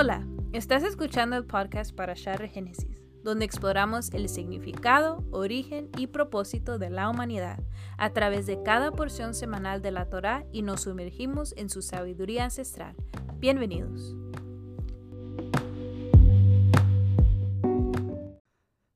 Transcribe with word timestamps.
Hola, 0.00 0.26
estás 0.54 0.82
escuchando 0.82 1.36
el 1.36 1.44
podcast 1.44 1.94
para 1.94 2.14
Share 2.14 2.48
Génesis, 2.48 3.02
donde 3.22 3.44
exploramos 3.44 4.10
el 4.14 4.30
significado, 4.30 5.22
origen 5.30 5.90
y 5.98 6.06
propósito 6.06 6.78
de 6.78 6.88
la 6.88 7.10
humanidad 7.10 7.62
a 7.98 8.08
través 8.08 8.46
de 8.46 8.62
cada 8.62 8.92
porción 8.92 9.34
semanal 9.34 9.82
de 9.82 9.90
la 9.90 10.08
Torá 10.08 10.46
y 10.52 10.62
nos 10.62 10.84
sumergimos 10.84 11.52
en 11.58 11.68
su 11.68 11.82
sabiduría 11.82 12.44
ancestral. 12.44 12.96
Bienvenidos. 13.40 14.16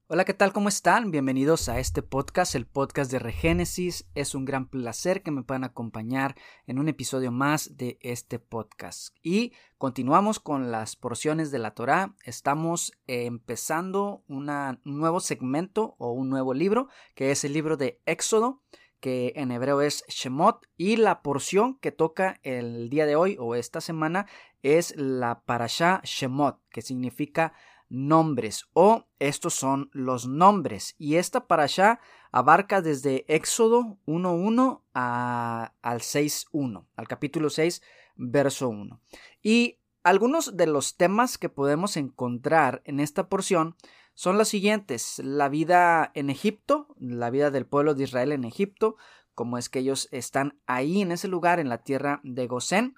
Hola, 0.06 0.26
¿qué 0.26 0.34
tal? 0.34 0.52
¿Cómo 0.52 0.68
están? 0.68 1.10
Bienvenidos 1.10 1.70
a 1.70 1.78
este 1.78 2.02
podcast, 2.02 2.54
el 2.54 2.66
podcast 2.66 3.10
de 3.10 3.18
Regénesis. 3.18 4.06
Es 4.14 4.34
un 4.34 4.44
gran 4.44 4.68
placer 4.68 5.22
que 5.22 5.30
me 5.30 5.44
puedan 5.44 5.64
acompañar 5.64 6.36
en 6.66 6.78
un 6.78 6.90
episodio 6.90 7.32
más 7.32 7.78
de 7.78 7.96
este 8.02 8.38
podcast. 8.38 9.16
Y 9.22 9.54
continuamos 9.78 10.40
con 10.40 10.70
las 10.70 10.94
porciones 10.94 11.50
de 11.50 11.58
la 11.58 11.70
Torá. 11.70 12.16
Estamos 12.22 12.92
empezando 13.06 14.22
un 14.28 14.50
nuevo 14.84 15.20
segmento 15.20 15.94
o 15.96 16.12
un 16.12 16.28
nuevo 16.28 16.52
libro, 16.52 16.88
que 17.14 17.30
es 17.30 17.42
el 17.44 17.54
libro 17.54 17.78
de 17.78 18.02
Éxodo 18.04 18.60
que 19.00 19.34
en 19.36 19.50
hebreo 19.50 19.82
es 19.82 20.02
Shemot, 20.08 20.66
y 20.78 20.96
la 20.96 21.20
porción 21.20 21.78
que 21.78 21.92
toca 21.92 22.40
el 22.42 22.88
día 22.88 23.04
de 23.04 23.16
hoy 23.16 23.36
o 23.38 23.54
esta 23.54 23.82
semana 23.82 24.24
es 24.62 24.96
la 24.96 25.42
Parashá 25.44 26.00
Shemot, 26.04 26.58
que 26.70 26.80
significa 26.80 27.52
nombres 27.94 28.66
o 28.72 29.06
estos 29.18 29.54
son 29.54 29.88
los 29.92 30.26
nombres. 30.26 30.94
Y 30.98 31.16
esta 31.16 31.46
para 31.46 31.64
allá 31.64 32.00
abarca 32.32 32.82
desde 32.82 33.24
Éxodo 33.28 33.98
1.1 34.06 34.82
al 34.92 36.00
6.1, 36.00 36.86
al 36.96 37.08
capítulo 37.08 37.50
6, 37.50 37.82
verso 38.16 38.68
1. 38.68 39.00
Y 39.42 39.78
algunos 40.02 40.56
de 40.56 40.66
los 40.66 40.96
temas 40.96 41.38
que 41.38 41.48
podemos 41.48 41.96
encontrar 41.96 42.82
en 42.84 43.00
esta 43.00 43.28
porción 43.28 43.76
son 44.14 44.38
los 44.38 44.48
siguientes, 44.48 45.20
la 45.24 45.48
vida 45.48 46.10
en 46.14 46.30
Egipto, 46.30 46.94
la 46.98 47.30
vida 47.30 47.50
del 47.50 47.66
pueblo 47.66 47.94
de 47.94 48.04
Israel 48.04 48.32
en 48.32 48.44
Egipto, 48.44 48.96
como 49.34 49.58
es 49.58 49.68
que 49.68 49.80
ellos 49.80 50.08
están 50.12 50.58
ahí 50.66 51.02
en 51.02 51.10
ese 51.10 51.26
lugar, 51.26 51.58
en 51.58 51.68
la 51.68 51.78
tierra 51.78 52.20
de 52.22 52.46
Gosén, 52.46 52.94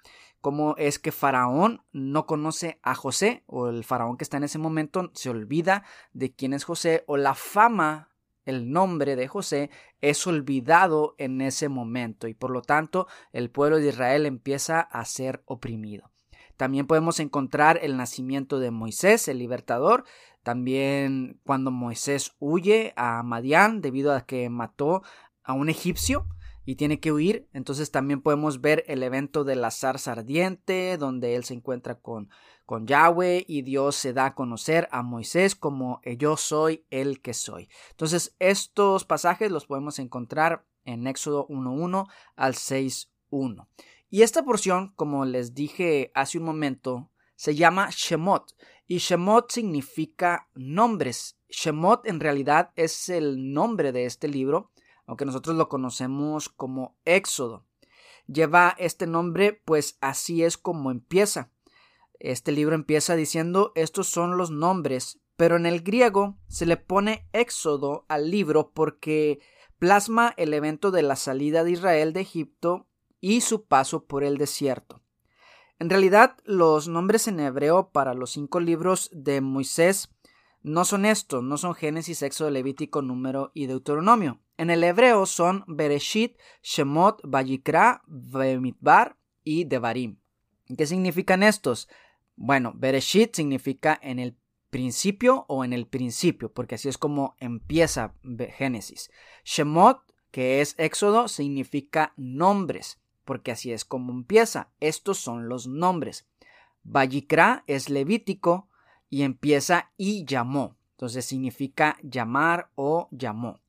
cómo 0.46 0.76
es 0.78 1.00
que 1.00 1.10
Faraón 1.10 1.82
no 1.90 2.24
conoce 2.24 2.78
a 2.84 2.94
José, 2.94 3.42
o 3.46 3.66
el 3.66 3.82
Faraón 3.82 4.16
que 4.16 4.22
está 4.22 4.36
en 4.36 4.44
ese 4.44 4.60
momento 4.60 5.10
se 5.12 5.28
olvida 5.28 5.82
de 6.12 6.36
quién 6.36 6.52
es 6.52 6.62
José, 6.62 7.02
o 7.08 7.16
la 7.16 7.34
fama, 7.34 8.10
el 8.44 8.70
nombre 8.70 9.16
de 9.16 9.26
José 9.26 9.70
es 10.00 10.24
olvidado 10.24 11.16
en 11.18 11.40
ese 11.40 11.68
momento, 11.68 12.28
y 12.28 12.34
por 12.34 12.52
lo 12.52 12.62
tanto 12.62 13.08
el 13.32 13.50
pueblo 13.50 13.78
de 13.78 13.88
Israel 13.88 14.24
empieza 14.24 14.78
a 14.78 15.04
ser 15.04 15.42
oprimido. 15.46 16.12
También 16.56 16.86
podemos 16.86 17.18
encontrar 17.18 17.80
el 17.82 17.96
nacimiento 17.96 18.60
de 18.60 18.70
Moisés, 18.70 19.26
el 19.26 19.38
libertador, 19.40 20.04
también 20.44 21.40
cuando 21.42 21.72
Moisés 21.72 22.36
huye 22.38 22.92
a 22.94 23.24
Madián 23.24 23.80
debido 23.80 24.14
a 24.14 24.20
que 24.20 24.48
mató 24.48 25.02
a 25.42 25.54
un 25.54 25.70
egipcio, 25.70 26.24
y 26.66 26.74
tiene 26.74 27.00
que 27.00 27.12
huir. 27.12 27.48
Entonces 27.54 27.90
también 27.90 28.20
podemos 28.20 28.60
ver 28.60 28.84
el 28.88 29.02
evento 29.02 29.44
de 29.44 29.56
la 29.56 29.70
zarza 29.70 30.12
ardiente, 30.12 30.98
donde 30.98 31.36
él 31.36 31.44
se 31.44 31.54
encuentra 31.54 31.94
con, 31.94 32.28
con 32.66 32.86
Yahweh 32.86 33.44
y 33.48 33.62
Dios 33.62 33.94
se 33.94 34.12
da 34.12 34.26
a 34.26 34.34
conocer 34.34 34.88
a 34.90 35.02
Moisés 35.02 35.54
como 35.54 36.02
yo 36.18 36.36
soy 36.36 36.84
el 36.90 37.22
que 37.22 37.32
soy. 37.32 37.70
Entonces 37.92 38.34
estos 38.40 39.04
pasajes 39.04 39.50
los 39.50 39.66
podemos 39.66 39.98
encontrar 40.00 40.66
en 40.84 41.06
Éxodo 41.06 41.46
1.1 41.48 42.08
al 42.34 42.54
6.1. 42.54 43.68
Y 44.10 44.22
esta 44.22 44.44
porción, 44.44 44.92
como 44.96 45.24
les 45.24 45.54
dije 45.54 46.10
hace 46.14 46.38
un 46.38 46.44
momento, 46.44 47.10
se 47.36 47.54
llama 47.54 47.90
Shemot. 47.90 48.56
Y 48.88 48.98
Shemot 48.98 49.50
significa 49.50 50.48
nombres. 50.54 51.38
Shemot 51.48 52.06
en 52.06 52.20
realidad 52.20 52.72
es 52.76 53.08
el 53.08 53.52
nombre 53.52 53.92
de 53.92 54.06
este 54.06 54.28
libro 54.28 54.72
aunque 55.06 55.24
nosotros 55.24 55.56
lo 55.56 55.68
conocemos 55.68 56.48
como 56.48 56.96
Éxodo. 57.04 57.64
Lleva 58.26 58.74
este 58.78 59.06
nombre, 59.06 59.62
pues 59.64 59.98
así 60.00 60.42
es 60.42 60.56
como 60.56 60.90
empieza. 60.90 61.50
Este 62.18 62.52
libro 62.52 62.74
empieza 62.74 63.14
diciendo 63.14 63.72
estos 63.74 64.08
son 64.08 64.36
los 64.36 64.50
nombres, 64.50 65.20
pero 65.36 65.56
en 65.56 65.66
el 65.66 65.82
griego 65.82 66.38
se 66.48 66.66
le 66.66 66.76
pone 66.76 67.28
Éxodo 67.32 68.04
al 68.08 68.30
libro 68.30 68.72
porque 68.72 69.40
plasma 69.78 70.34
el 70.36 70.54
evento 70.54 70.90
de 70.90 71.02
la 71.02 71.16
salida 71.16 71.62
de 71.62 71.72
Israel 71.72 72.12
de 72.12 72.20
Egipto 72.20 72.86
y 73.20 73.42
su 73.42 73.66
paso 73.66 74.06
por 74.06 74.24
el 74.24 74.38
desierto. 74.38 75.02
En 75.78 75.90
realidad, 75.90 76.38
los 76.44 76.88
nombres 76.88 77.28
en 77.28 77.38
hebreo 77.38 77.90
para 77.90 78.14
los 78.14 78.30
cinco 78.30 78.60
libros 78.60 79.10
de 79.12 79.42
Moisés 79.42 80.08
no 80.62 80.84
son 80.86 81.04
estos, 81.04 81.44
no 81.44 81.58
son 81.58 81.74
Génesis, 81.74 82.22
Éxodo, 82.22 82.50
Levítico, 82.50 83.02
Número 83.02 83.52
y 83.54 83.66
Deuteronomio. 83.66 84.40
En 84.56 84.70
el 84.70 84.82
hebreo 84.84 85.26
son 85.26 85.64
Bereshit, 85.66 86.38
Shemot, 86.62 87.20
Vayikra, 87.24 88.02
Bemidbar 88.06 89.16
y 89.44 89.64
Devarim. 89.64 90.18
¿Qué 90.76 90.86
significan 90.86 91.42
estos? 91.42 91.88
Bueno, 92.36 92.72
Bereshit 92.74 93.34
significa 93.34 93.98
en 94.02 94.18
el 94.18 94.36
principio 94.70 95.44
o 95.48 95.64
en 95.64 95.72
el 95.72 95.86
principio, 95.86 96.52
porque 96.52 96.76
así 96.76 96.88
es 96.88 96.98
como 96.98 97.36
empieza 97.38 98.14
Génesis. 98.56 99.10
Shemot, 99.44 100.00
que 100.30 100.60
es 100.60 100.74
Éxodo, 100.78 101.28
significa 101.28 102.12
nombres, 102.16 103.00
porque 103.24 103.52
así 103.52 103.72
es 103.72 103.84
como 103.84 104.12
empieza. 104.12 104.70
Estos 104.80 105.18
son 105.18 105.48
los 105.48 105.66
nombres. 105.66 106.26
Vayikra 106.82 107.64
es 107.66 107.90
Levítico, 107.90 108.68
y 109.08 109.22
empieza 109.22 109.92
y 109.96 110.24
llamó. 110.24 110.76
Entonces 110.92 111.24
significa 111.24 111.98
llamar 112.02 112.70
o 112.74 113.08
llamó. 113.10 113.60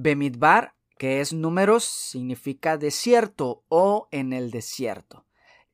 Bemidbar, 0.00 0.76
que 0.96 1.20
es 1.20 1.32
números, 1.32 1.82
significa 1.82 2.78
desierto 2.78 3.64
o 3.68 4.06
en 4.12 4.32
el 4.32 4.52
desierto. 4.52 5.26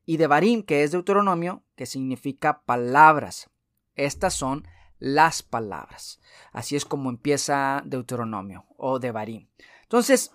Y 0.03 0.17
Devarim, 0.17 0.63
que 0.63 0.81
es 0.81 0.91
Deuteronomio, 0.91 1.63
que 1.75 1.85
significa 1.85 2.63
palabras. 2.63 3.51
Estas 3.93 4.33
son 4.33 4.67
las 4.97 5.43
palabras. 5.43 6.19
Así 6.51 6.75
es 6.75 6.85
como 6.85 7.11
empieza 7.11 7.83
Deuteronomio 7.85 8.65
o 8.77 8.97
Devarim. 8.97 9.47
Entonces, 9.83 10.31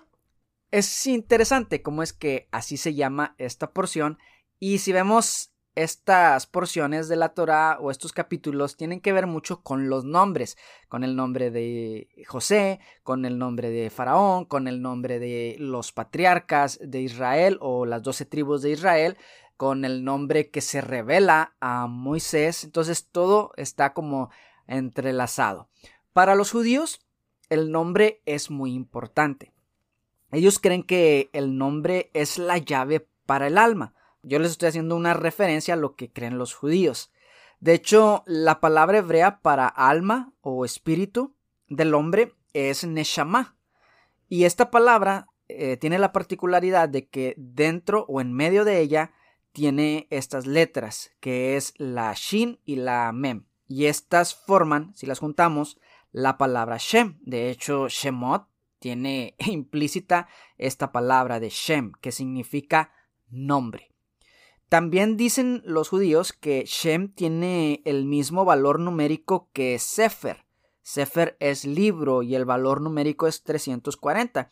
es 0.71 1.07
interesante 1.09 1.83
cómo 1.83 2.05
es 2.05 2.13
que 2.13 2.49
así 2.53 2.77
se 2.77 2.95
llama 2.95 3.35
esta 3.39 3.73
porción. 3.73 4.19
Y 4.61 4.79
si 4.79 4.93
vemos 4.93 5.53
estas 5.83 6.47
porciones 6.47 7.09
de 7.09 7.17
la 7.17 7.31
Torá 7.31 7.79
o 7.81 7.91
estos 7.91 8.13
capítulos 8.13 8.77
tienen 8.77 9.01
que 9.01 9.13
ver 9.13 9.27
mucho 9.27 9.63
con 9.63 9.89
los 9.89 10.05
nombres, 10.05 10.57
con 10.89 11.05
el 11.05 11.17
nombre 11.17 11.51
de 11.51 12.09
José, 12.27 12.81
con 13.03 13.25
el 13.25 13.39
nombre 13.39 13.71
de 13.71 13.91
Faraón, 13.91 14.45
con 14.45 14.69
el 14.69 14.83
nombre 14.83 15.19
de 15.19 15.57
los 15.59 15.93
patriarcas 15.93 16.79
de 16.83 17.01
Israel 17.01 17.59
o 17.61 17.87
las 17.87 18.03
doce 18.03 18.25
tribus 18.25 18.63
de 18.63 18.71
Israel, 18.71 19.17
con 19.57 19.85
el 19.85 20.05
nombre 20.05 20.51
que 20.51 20.61
se 20.61 20.81
revela 20.81 21.55
a 21.61 21.87
Moisés. 21.87 22.65
Entonces 22.65 23.09
todo 23.11 23.53
está 23.57 23.93
como 23.93 24.31
entrelazado. 24.67 25.69
Para 26.13 26.35
los 26.35 26.51
judíos, 26.51 27.01
el 27.49 27.71
nombre 27.71 28.23
es 28.27 28.51
muy 28.51 28.73
importante. 28.73 29.53
Ellos 30.33 30.59
creen 30.59 30.83
que 30.83 31.31
el 31.33 31.59
nombre 31.59 32.11
es 32.15 32.39
la 32.39 32.59
llave 32.59 33.07
para 33.27 33.49
el 33.49 33.59
alma. 33.59 33.95
Yo 34.23 34.39
les 34.39 34.53
estoy 34.53 34.69
haciendo 34.69 34.97
una 34.97 35.15
referencia 35.15 35.75
a 35.75 35.77
lo 35.77 35.97
que 35.97 36.13
creen 36.13 36.39
los 36.39 36.55
judíos. 36.55 37.13
De 37.61 37.75
hecho, 37.75 38.23
la 38.27 38.61
palabra 38.61 38.99
hebrea 38.99 39.41
para 39.41 39.67
alma 39.69 40.33
o 40.41 40.65
espíritu 40.65 41.37
del 41.69 41.95
hombre 41.95 42.35
es 42.53 42.85
neshama. 42.85 43.57
Y 44.29 44.45
esta 44.45 44.71
palabra 44.71 45.29
eh, 45.49 45.77
tiene 45.77 45.99
la 45.99 46.13
particularidad 46.13 46.89
de 46.89 47.09
que 47.09 47.35
dentro 47.37 48.05
o 48.09 48.21
en 48.21 48.33
medio 48.33 48.65
de 48.65 48.81
ella 48.81 49.13
tiene 49.53 50.07
estas 50.11 50.47
letras, 50.47 51.11
que 51.21 51.57
es 51.57 51.75
la 51.77 52.13
shin 52.15 52.61
y 52.65 52.77
la 52.77 53.11
mem. 53.13 53.47
Y 53.67 53.87
estas 53.87 54.35
forman, 54.35 54.95
si 54.95 55.07
las 55.07 55.19
juntamos, 55.19 55.79
la 56.13 56.39
palabra 56.39 56.77
shem. 56.79 57.19
De 57.23 57.51
hecho, 57.51 57.89
shemot 57.89 58.49
tiene 58.79 59.35
implícita 59.47 60.29
esta 60.57 60.93
palabra 60.93 61.41
de 61.41 61.51
shem, 61.51 61.93
que 62.01 62.13
significa 62.13 62.93
nombre. 63.29 63.90
También 64.71 65.17
dicen 65.17 65.63
los 65.67 65.89
judíos 65.89 66.33
que 66.33 66.63
Shem 66.65 67.13
tiene 67.13 67.83
el 67.85 68.05
mismo 68.05 68.45
valor 68.45 68.79
numérico 68.79 69.51
que 69.53 69.77
Sefer. 69.81 70.47
Sefer 70.81 71.37
es 71.41 71.65
libro 71.65 72.23
y 72.23 72.37
el 72.37 72.45
valor 72.45 72.81
numérico 72.81 73.27
es 73.27 73.43
340. 73.43 74.49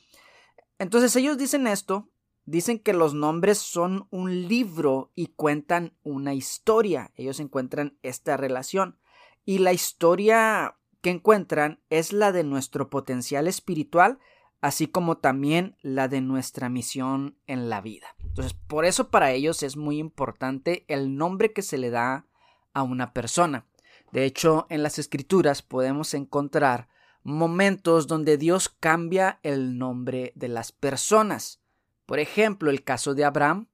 Entonces 0.81 1.15
ellos 1.15 1.39
dicen 1.39 1.69
esto, 1.69 2.09
dicen 2.47 2.81
que 2.81 2.95
los 2.95 3.15
nombres 3.15 3.59
son 3.59 4.09
un 4.11 4.49
libro 4.49 5.13
y 5.15 5.29
cuentan 5.29 5.95
una 6.03 6.35
historia. 6.35 7.13
Ellos 7.15 7.39
encuentran 7.39 7.97
esta 8.03 8.37
relación. 8.37 8.99
Y 9.45 9.59
la 9.59 9.73
historia 9.73 10.79
que 11.01 11.11
encuentran 11.11 11.81
es 11.91 12.13
la 12.13 12.33
de 12.33 12.43
nuestro 12.43 12.91
potencial 12.91 13.47
espiritual 13.47 14.19
así 14.61 14.89
como 14.89 15.19
también 15.19 15.77
la 15.83 16.09
de 16.09 16.21
nuestra 16.21 16.69
misión 16.69 17.37
en 17.47 17.71
la 17.71 17.81
vida. 17.81 18.09
Entonces, 18.39 18.57
por 18.69 18.85
eso 18.85 19.09
para 19.09 19.33
ellos 19.33 19.65
es 19.65 19.77
muy 19.77 19.99
importante 19.99 20.85
el 20.87 21.17
nombre 21.17 21.53
que 21.53 21.61
se 21.61 21.77
le 21.77 21.91
da 21.91 22.25
a 22.73 22.85
una 22.85 23.13
persona. 23.13 23.67
De 24.13 24.25
hecho, 24.27 24.69
en 24.71 24.85
las 24.85 25.01
escrituras 25.01 25.61
podemos 25.61 26.15
encontrar 26.15 26.89
momentos 27.25 28.07
donde 28.07 28.37
Dios 28.37 28.69
cambia 28.69 29.41
el 29.43 29.77
nombre 29.77 30.31
de 30.37 30.47
las 30.47 30.71
personas. 30.71 31.61
Por 32.07 32.21
ejemplo, 32.21 32.71
el 32.71 32.85
caso 32.85 33.17
de 33.17 33.25
Abraham, 33.25 33.67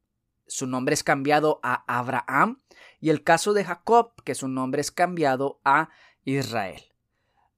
su 0.47 0.67
nombre 0.67 0.95
es 0.95 1.05
cambiado 1.05 1.61
a 1.63 1.85
Abraham, 1.87 2.63
y 3.03 3.11
el 3.11 3.23
caso 3.23 3.53
de 3.53 3.67
Jacob, 3.67 4.15
que 4.25 4.35
su 4.35 4.49
nombre 4.49 4.81
es 4.81 4.91
cambiado 4.91 5.61
a 5.67 5.91
Israel. 6.25 6.81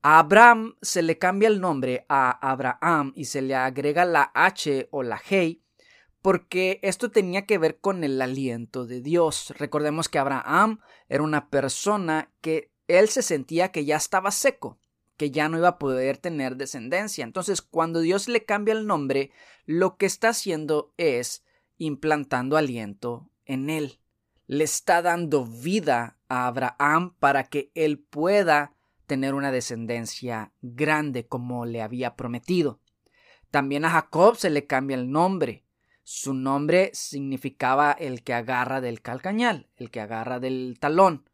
A 0.03 0.19
Abraham 0.19 0.75
se 0.83 1.03
le 1.03 1.19
cambia 1.19 1.51
el 1.51 1.61
nombre 1.61 2.05
a 2.09 2.33
Abraham 2.51 3.13
y 3.15 3.27
se 3.27 3.43
le 3.43 3.55
agrega 3.55 4.05
la 4.05 4.33
H 4.35 4.89
o 4.91 5.05
la 5.05 5.21
G 5.21 5.61
porque 6.27 6.81
esto 6.83 7.13
tenía 7.13 7.47
que 7.47 7.57
ver 7.57 7.79
con 7.79 8.03
el 8.03 8.21
aliento 8.21 8.85
de 8.85 9.01
Dios. 9.01 9.55
Recordemos 9.59 10.09
que 10.09 10.19
Abraham 10.19 10.81
era 11.09 11.23
una 11.23 11.51
persona 11.51 12.33
que 12.41 12.73
él 12.89 13.09
se 13.09 13.23
sentía 13.23 13.71
que 13.71 13.85
ya 13.85 13.95
estaba 13.95 14.33
seco, 14.33 14.77
que 15.17 15.31
ya 15.31 15.49
no 15.49 15.57
iba 15.57 15.69
a 15.69 15.79
poder 15.79 16.19
tener 16.19 16.57
descendencia. 16.57 17.23
Entonces, 17.23 17.63
cuando 17.63 18.01
Dios 18.01 18.27
le 18.27 18.45
cambia 18.45 18.75
el 18.75 18.89
nombre, 18.89 19.31
lo 19.67 19.97
que 19.97 20.07
está 20.07 20.31
haciendo 20.31 20.93
es 20.97 21.45
implantando 21.79 22.57
aliento 22.57 23.31
en 23.45 23.71
él. 23.71 24.01
Le 24.49 24.65
está 24.65 25.03
dando 25.03 25.47
vida 25.47 26.19
a 26.27 26.49
Abraham 26.49 27.15
para 27.21 27.45
que 27.45 27.71
él 27.77 28.01
pueda 28.01 28.75
tener 29.07 29.33
una 29.35 29.53
descendencia 29.53 30.53
grande 30.61 31.29
como 31.29 31.67
le 31.67 31.83
había 31.83 32.17
prometido. 32.17 32.81
También 33.53 33.85
a 33.85 33.91
Jacob 33.91 34.35
se 34.35 34.51
le 34.51 34.67
cambia 34.67 34.97
el 34.97 35.09
nombre. 35.09 35.66
Su 36.09 36.35
nombre 36.35 36.93
significaba 36.95 37.91
el 37.91 38.23
que 38.23 38.33
agarra 38.33 38.81
del 38.81 39.03
calcañal, 39.03 39.69
el 39.75 39.91
que 39.91 40.01
agarra 40.01 40.39
del 40.39 40.77
talón. 40.79 41.29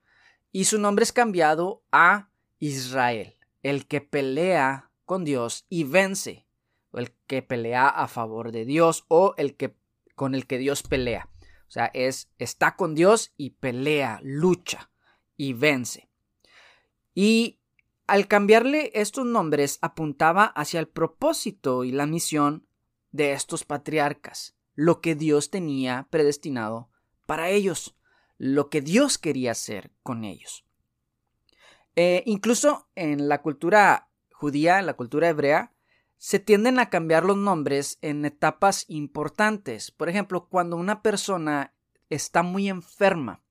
Y 0.50 0.64
su 0.64 0.78
nombre 0.78 1.02
es 1.02 1.12
cambiado 1.12 1.84
a 1.92 2.30
Israel, 2.58 3.36
el 3.62 3.86
que 3.86 4.00
pelea 4.00 4.90
con 5.04 5.26
Dios 5.26 5.66
y 5.68 5.84
vence, 5.84 6.46
o 6.90 7.00
el 7.00 7.12
que 7.26 7.42
pelea 7.42 7.86
a 7.86 8.08
favor 8.08 8.50
de 8.50 8.64
Dios 8.64 9.04
o 9.08 9.34
el 9.36 9.56
que 9.56 9.76
con 10.14 10.34
el 10.34 10.46
que 10.46 10.56
Dios 10.56 10.82
pelea. 10.82 11.28
O 11.68 11.70
sea, 11.70 11.90
es 11.92 12.30
está 12.38 12.74
con 12.74 12.94
Dios 12.94 13.34
y 13.36 13.50
pelea, 13.50 14.20
lucha 14.22 14.90
y 15.36 15.52
vence. 15.52 16.08
Y 17.14 17.58
al 18.06 18.26
cambiarle 18.26 18.90
estos 18.94 19.26
nombres 19.26 19.78
apuntaba 19.82 20.46
hacia 20.46 20.80
el 20.80 20.88
propósito 20.88 21.84
y 21.84 21.92
la 21.92 22.06
misión 22.06 22.66
de 23.10 23.32
estos 23.34 23.64
patriarcas 23.64 24.56
lo 24.74 25.00
que 25.00 25.14
Dios 25.14 25.50
tenía 25.50 26.06
predestinado 26.10 26.88
para 27.26 27.50
ellos, 27.50 27.96
lo 28.38 28.68
que 28.70 28.80
Dios 28.80 29.18
quería 29.18 29.52
hacer 29.52 29.90
con 30.02 30.24
ellos. 30.24 30.64
Eh, 31.94 32.22
incluso 32.26 32.88
en 32.94 33.28
la 33.28 33.42
cultura 33.42 34.08
judía, 34.30 34.80
la 34.82 34.94
cultura 34.94 35.28
hebrea, 35.28 35.72
se 36.16 36.38
tienden 36.38 36.78
a 36.78 36.88
cambiar 36.88 37.24
los 37.24 37.36
nombres 37.36 37.98
en 38.00 38.24
etapas 38.24 38.84
importantes. 38.88 39.90
Por 39.90 40.08
ejemplo, 40.08 40.46
cuando 40.48 40.76
una 40.76 41.02
persona 41.02 41.74
está 42.10 42.42
muy 42.42 42.68
enferma, 42.68 43.42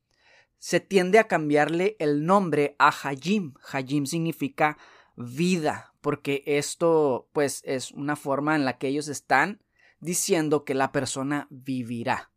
se 0.58 0.80
tiende 0.80 1.20
a 1.20 1.28
cambiarle 1.28 1.96
el 2.00 2.26
nombre 2.26 2.76
a 2.80 2.90
Hajim. 2.90 3.56
Hajim 3.72 4.06
significa 4.06 4.78
vida, 5.16 5.94
porque 6.02 6.44
esto 6.46 7.28
pues 7.34 7.62
es 7.66 7.92
una 7.92 8.16
forma 8.16 8.56
en 8.56 8.64
la 8.64 8.78
que 8.78 8.88
ellos 8.88 9.08
están 9.08 9.62
diciendo 10.02 10.66
que 10.66 10.74
la 10.74 10.92
persona 10.92 11.48
vivirá. 11.50 12.32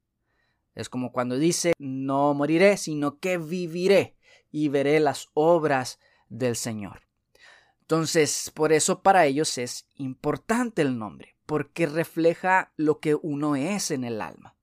Es 0.75 0.89
como 0.89 1.13
cuando 1.13 1.39
dice, 1.39 1.73
no 1.79 2.35
moriré, 2.35 2.77
sino 2.77 3.19
que 3.19 3.39
viviré 3.39 4.17
y 4.51 4.69
veré 4.69 5.01
las 5.01 5.31
obras 5.35 5.99
del 6.29 6.57
Señor. 6.57 7.03
Entonces, 7.81 8.51
por 8.55 8.73
eso 8.73 9.03
para 9.03 9.27
ellos 9.27 9.59
es 9.59 9.87
importante 9.97 10.83
el 10.83 10.99
nombre, 10.99 11.37
porque 11.47 11.87
refleja 11.87 12.73
lo 12.77 12.99
que 12.99 13.15
uno 13.15 13.57
es 13.57 13.91
en 13.91 14.05
el 14.05 14.21
alma. 14.21 14.57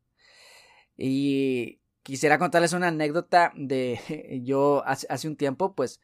Y 0.98 1.82
quisiera 2.04 2.40
contarles 2.40 2.74
una 2.74 2.88
anécdota 2.88 3.54
de 3.56 4.42
yo 4.44 4.84
hace, 4.86 5.28
un 5.28 5.36
tiempo, 5.36 5.76
pues 5.76 6.02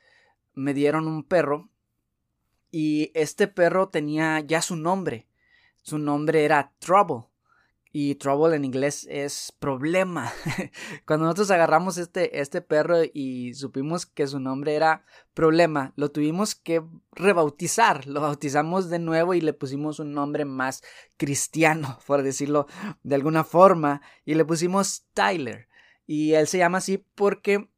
me 0.53 0.73
dieron 0.73 1.07
un 1.07 1.23
perro 1.23 1.69
y 2.71 3.11
este 3.13 3.47
perro 3.47 3.89
tenía 3.89 4.39
ya 4.41 4.61
su 4.61 4.75
nombre. 4.75 5.27
Su 5.87 5.99
nombre 5.99 6.43
era 6.43 6.73
Trouble. 6.79 7.27
Y 7.93 8.15
trouble 8.15 8.57
en 8.57 8.65
inglés 8.65 9.07
es 9.09 9.53
problema. 9.57 10.33
Cuando 11.05 11.23
nosotros 11.23 11.49
agarramos 11.49 11.97
este, 11.97 12.41
este 12.41 12.59
perro 12.61 12.97
y 13.13 13.53
supimos 13.53 14.05
que 14.05 14.27
su 14.27 14.41
nombre 14.41 14.75
era 14.75 15.05
problema, 15.33 15.93
lo 15.95 16.11
tuvimos 16.11 16.55
que 16.55 16.83
rebautizar. 17.13 18.05
Lo 18.05 18.19
bautizamos 18.19 18.89
de 18.89 18.99
nuevo 18.99 19.33
y 19.33 19.39
le 19.39 19.53
pusimos 19.53 19.99
un 19.99 20.11
nombre 20.11 20.43
más 20.43 20.83
cristiano, 21.15 21.99
por 22.05 22.21
decirlo 22.21 22.67
de 23.03 23.15
alguna 23.15 23.45
forma. 23.45 24.01
Y 24.25 24.35
le 24.35 24.43
pusimos 24.43 25.05
Tyler. 25.13 25.69
Y 26.05 26.33
él 26.33 26.47
se 26.47 26.57
llama 26.57 26.79
así 26.79 26.97
porque 27.15 27.69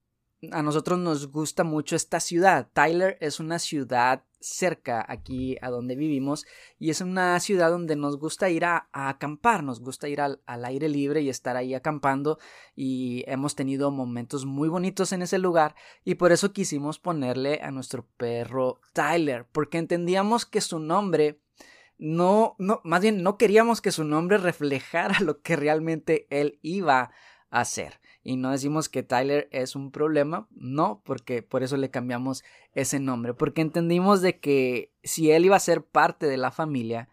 a 0.52 0.64
nosotros 0.64 0.98
nos 0.98 1.28
gusta 1.28 1.64
mucho 1.64 1.96
esta 1.96 2.20
ciudad. 2.20 2.70
Tyler 2.74 3.20
es 3.22 3.40
una 3.40 3.60
ciudad 3.60 4.24
cerca 4.40 5.06
aquí 5.08 5.58
a 5.62 5.70
donde 5.70 5.96
vivimos 5.96 6.46
y 6.78 6.90
es 6.90 7.02
una 7.02 7.40
ciudad 7.40 7.70
donde 7.70 7.96
nos 7.96 8.18
gusta 8.18 8.50
ir 8.50 8.66
a, 8.66 8.90
acampar, 8.94 9.64
nos 9.64 9.82
gusta 9.82 10.08
ir 10.08 10.22
al, 10.22 10.42
aire 10.46 10.90
libre 10.90 11.22
y 11.22 11.30
estar 11.30 11.58
ahí 11.58 11.74
acampando 11.74 12.40
y 12.76 13.24
hemos 13.28 13.56
tenido 13.56 13.92
momentos 13.92 14.46
muy 14.46 14.70
bonitos 14.70 15.12
en 15.12 15.22
ese 15.22 15.40
lugar 15.40 15.76
y 16.04 16.16
por 16.16 16.32
eso 16.32 16.54
quisimos 16.54 17.00
ponerle 17.00 17.60
a 17.62 17.72
nuestro 17.72 18.08
perro 18.18 18.80
Tyler 18.94 19.46
porque 19.52 19.78
entendíamos 19.78 20.46
que 20.46 20.62
su 20.62 20.80
nombre 20.80 21.40
no, 21.98 22.56
no, 22.60 22.80
más 22.84 23.02
bien 23.02 23.24
no 23.24 23.38
queríamos 23.38 23.82
que 23.82 23.92
su 23.92 24.06
nombre 24.06 24.38
reflejara 24.38 25.20
lo 25.22 25.42
que 25.42 25.56
realmente 25.56 26.28
él 26.30 26.60
iba 26.62 27.12
a 27.50 27.60
hacer 27.60 28.00
y 28.30 28.36
no 28.36 28.52
decimos 28.52 28.90
que 28.90 29.02
Tyler 29.02 29.50
es 29.52 29.76
un 29.76 29.90
problema, 29.90 30.48
no, 30.52 31.02
porque 31.04 31.42
por 31.42 31.64
eso 31.64 31.78
le 31.78 31.90
cambiamos 31.90 32.44
ese 32.74 33.00
nombre, 33.00 33.34
porque 33.34 33.62
entendimos 33.62 34.22
de 34.22 34.40
que 34.40 34.94
si 35.02 35.32
él 35.32 35.46
iba 35.46 35.56
a 35.56 35.60
ser 35.60 35.84
parte 35.84 36.28
de 36.28 36.38
la 36.38 36.52
familia, 36.52 37.10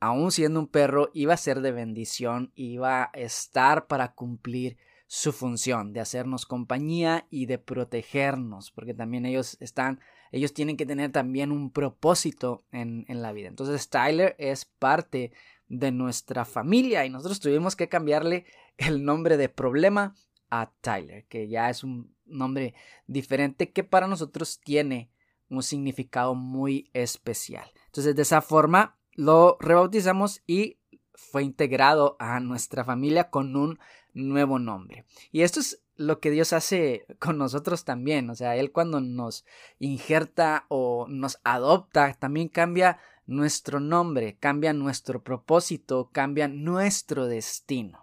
aún 0.00 0.32
siendo 0.32 0.58
un 0.58 0.66
perro, 0.66 1.10
iba 1.14 1.32
a 1.32 1.36
ser 1.36 1.60
de 1.60 1.70
bendición, 1.70 2.50
iba 2.56 3.04
a 3.04 3.10
estar 3.14 3.86
para 3.86 4.14
cumplir 4.14 4.78
su 5.06 5.30
función 5.30 5.92
de 5.92 6.00
hacernos 6.00 6.44
compañía 6.44 7.24
y 7.30 7.46
de 7.46 7.58
protegernos, 7.58 8.72
porque 8.72 8.94
también 8.94 9.26
ellos 9.26 9.56
están, 9.60 10.00
ellos 10.32 10.52
tienen 10.52 10.76
que 10.76 10.86
tener 10.86 11.12
también 11.12 11.52
un 11.52 11.70
propósito 11.70 12.64
en, 12.72 13.04
en 13.06 13.22
la 13.22 13.30
vida. 13.30 13.46
Entonces 13.46 13.88
Tyler 13.88 14.34
es 14.40 14.64
parte 14.64 15.30
de 15.68 15.92
nuestra 15.92 16.44
familia 16.44 17.06
y 17.06 17.10
nosotros 17.10 17.38
tuvimos 17.38 17.76
que 17.76 17.88
cambiarle 17.88 18.44
el 18.76 19.04
nombre 19.04 19.36
de 19.36 19.48
problema 19.48 20.16
a 20.52 20.70
Tyler, 20.82 21.24
que 21.28 21.48
ya 21.48 21.70
es 21.70 21.82
un 21.82 22.14
nombre 22.26 22.74
diferente 23.06 23.72
que 23.72 23.84
para 23.84 24.06
nosotros 24.06 24.60
tiene 24.60 25.10
un 25.48 25.62
significado 25.62 26.34
muy 26.34 26.90
especial. 26.92 27.72
Entonces 27.86 28.14
de 28.14 28.22
esa 28.22 28.42
forma 28.42 28.98
lo 29.14 29.56
rebautizamos 29.60 30.42
y 30.46 30.78
fue 31.14 31.42
integrado 31.42 32.16
a 32.18 32.38
nuestra 32.40 32.84
familia 32.84 33.30
con 33.30 33.56
un 33.56 33.78
nuevo 34.12 34.58
nombre. 34.58 35.06
Y 35.30 35.40
esto 35.40 35.60
es 35.60 35.82
lo 35.96 36.20
que 36.20 36.30
Dios 36.30 36.52
hace 36.52 37.06
con 37.18 37.38
nosotros 37.38 37.86
también. 37.86 38.28
O 38.28 38.34
sea, 38.34 38.54
Él 38.56 38.72
cuando 38.72 39.00
nos 39.00 39.46
injerta 39.78 40.66
o 40.68 41.06
nos 41.08 41.38
adopta, 41.44 42.12
también 42.12 42.48
cambia 42.48 42.98
nuestro 43.24 43.80
nombre, 43.80 44.36
cambia 44.38 44.74
nuestro 44.74 45.22
propósito, 45.22 46.10
cambia 46.12 46.46
nuestro 46.46 47.26
destino. 47.26 48.01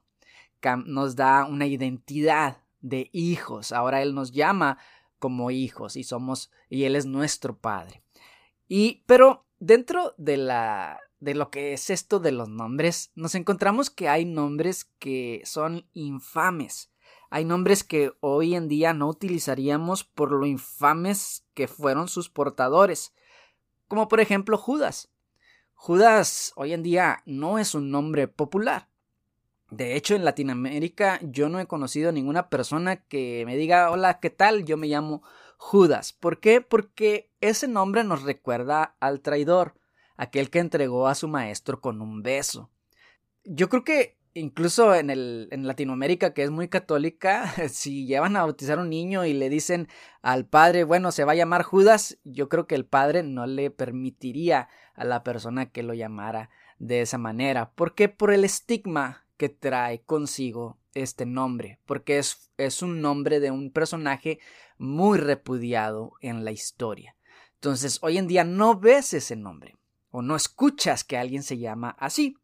Nos 0.85 1.15
da 1.15 1.45
una 1.45 1.65
identidad 1.65 2.57
de 2.81 3.09
hijos. 3.13 3.71
Ahora 3.71 4.01
Él 4.01 4.13
nos 4.13 4.31
llama 4.31 4.77
como 5.19 5.51
hijos 5.51 5.95
y 5.95 6.03
somos, 6.03 6.51
y 6.69 6.85
Él 6.85 6.95
es 6.95 7.05
nuestro 7.05 7.57
Padre. 7.57 8.03
Y, 8.67 9.03
pero 9.05 9.45
dentro 9.59 10.13
de 10.17 10.37
la, 10.37 10.99
de 11.19 11.35
lo 11.35 11.49
que 11.49 11.73
es 11.73 11.89
esto 11.89 12.19
de 12.19 12.31
los 12.31 12.49
nombres, 12.49 13.11
nos 13.15 13.35
encontramos 13.35 13.89
que 13.89 14.07
hay 14.07 14.25
nombres 14.25 14.85
que 14.99 15.41
son 15.45 15.87
infames. 15.93 16.91
Hay 17.29 17.45
nombres 17.45 17.83
que 17.83 18.13
hoy 18.21 18.55
en 18.55 18.67
día 18.67 18.93
no 18.93 19.07
utilizaríamos 19.07 20.03
por 20.03 20.31
lo 20.31 20.45
infames 20.45 21.45
que 21.53 21.67
fueron 21.67 22.07
sus 22.07 22.29
portadores 22.29 23.13
como 23.89 24.07
por 24.07 24.21
ejemplo 24.21 24.57
Judas. 24.57 25.09
Judas 25.73 26.53
hoy 26.55 26.73
en 26.73 26.83
día 26.83 27.23
no 27.25 27.59
es 27.59 27.75
un 27.75 27.91
nombre 27.91 28.29
popular. 28.29 28.88
De 29.71 29.95
hecho, 29.95 30.15
en 30.15 30.25
Latinoamérica 30.25 31.19
yo 31.21 31.47
no 31.47 31.59
he 31.59 31.67
conocido 31.67 32.11
ninguna 32.11 32.49
persona 32.49 32.97
que 32.97 33.43
me 33.45 33.55
diga, 33.55 33.91
hola, 33.91 34.19
¿qué 34.19 34.29
tal? 34.29 34.65
Yo 34.65 34.77
me 34.77 34.87
llamo 34.87 35.21
Judas. 35.57 36.13
¿Por 36.13 36.39
qué? 36.39 36.61
Porque 36.61 37.29
ese 37.39 37.67
nombre 37.67 38.03
nos 38.03 38.23
recuerda 38.23 38.95
al 38.99 39.21
traidor, 39.21 39.75
aquel 40.17 40.49
que 40.49 40.59
entregó 40.59 41.07
a 41.07 41.15
su 41.15 41.27
maestro 41.27 41.81
con 41.81 42.01
un 42.01 42.23
beso. 42.23 42.71
Yo 43.43 43.69
creo 43.69 43.83
que 43.83 44.17
incluso 44.33 44.95
en, 44.95 45.09
el, 45.09 45.47
en 45.51 45.67
Latinoamérica, 45.67 46.33
que 46.33 46.43
es 46.43 46.49
muy 46.49 46.67
católica, 46.67 47.53
si 47.69 48.07
llevan 48.07 48.35
a 48.35 48.41
bautizar 48.41 48.79
a 48.79 48.81
un 48.81 48.89
niño 48.89 49.25
y 49.25 49.33
le 49.33 49.49
dicen 49.49 49.87
al 50.21 50.45
padre, 50.45 50.83
bueno, 50.83 51.11
se 51.11 51.25
va 51.25 51.33
a 51.33 51.35
llamar 51.35 51.63
Judas, 51.63 52.17
yo 52.23 52.49
creo 52.49 52.65
que 52.65 52.75
el 52.75 52.85
padre 52.85 53.21
no 53.21 53.45
le 53.45 53.69
permitiría 53.69 54.67
a 54.95 55.03
la 55.03 55.23
persona 55.23 55.67
que 55.71 55.83
lo 55.83 55.93
llamara 55.93 56.49
de 56.79 57.01
esa 57.01 57.17
manera, 57.17 57.71
porque 57.75 58.09
por 58.09 58.31
el 58.31 58.45
estigma 58.45 59.25
que 59.39 59.47
trae 59.47 60.01
consigo 60.01 60.77
este 60.93 61.25
nombre, 61.25 61.79
porque 61.85 62.19
es, 62.19 62.51
es 62.57 62.81
un 62.81 63.01
nombre 63.01 63.39
de 63.39 63.51
un 63.51 63.71
personaje 63.71 64.39
muy 64.77 65.17
repudiado 65.17 66.11
en 66.19 66.43
la 66.43 66.51
historia. 66.51 67.15
Entonces, 67.55 67.99
hoy 68.01 68.17
en 68.17 68.27
día 68.27 68.43
no 68.43 68.77
ves 68.77 69.13
ese 69.13 69.37
nombre 69.37 69.77
o 70.11 70.21
no 70.21 70.35
escuchas 70.35 71.05
que 71.05 71.17
alguien 71.17 71.41
se 71.41 71.57
llama 71.57 71.95
así. 71.99 72.35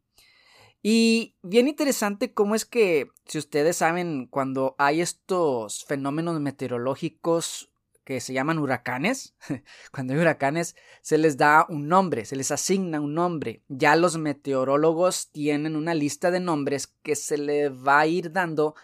Y 0.82 1.36
bien 1.42 1.68
interesante 1.68 2.34
cómo 2.34 2.56
es 2.56 2.64
que, 2.64 3.10
si 3.26 3.40
ustedes 3.40 3.76
saben, 3.76 4.28
cuando 4.28 4.76
hay 4.78 5.02
estos 5.02 5.84
fenómenos 5.84 6.40
meteorológicos 6.40 7.74
que 8.06 8.22
se 8.22 8.34
llaman 8.34 8.60
huracanes, 8.60 9.36
cuando 9.92 10.14
hay 10.14 10.20
huracanes 10.20 10.76
se 11.02 11.18
les 11.18 11.36
da 11.36 11.66
un 11.68 11.90
nombre, 11.90 12.24
se 12.24 12.38
les 12.38 12.52
asigna 12.52 13.02
un 13.02 13.16
nombre. 13.16 13.64
Ya 13.68 13.96
los 13.98 14.18
meteorólogos 14.18 15.32
tienen 15.32 15.76
una 15.76 15.94
lista 15.94 16.32
de 16.32 16.40
nombres 16.40 16.88
que 17.04 17.16
se 17.16 17.38
le 17.38 17.70
va 17.70 18.00
a 18.00 18.08
ir 18.08 18.32
dando 18.32 18.76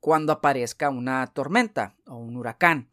cuando 0.00 0.32
aparezca 0.32 0.88
una 0.88 1.26
tormenta 1.26 1.96
o 2.06 2.16
un 2.16 2.36
huracán. 2.36 2.90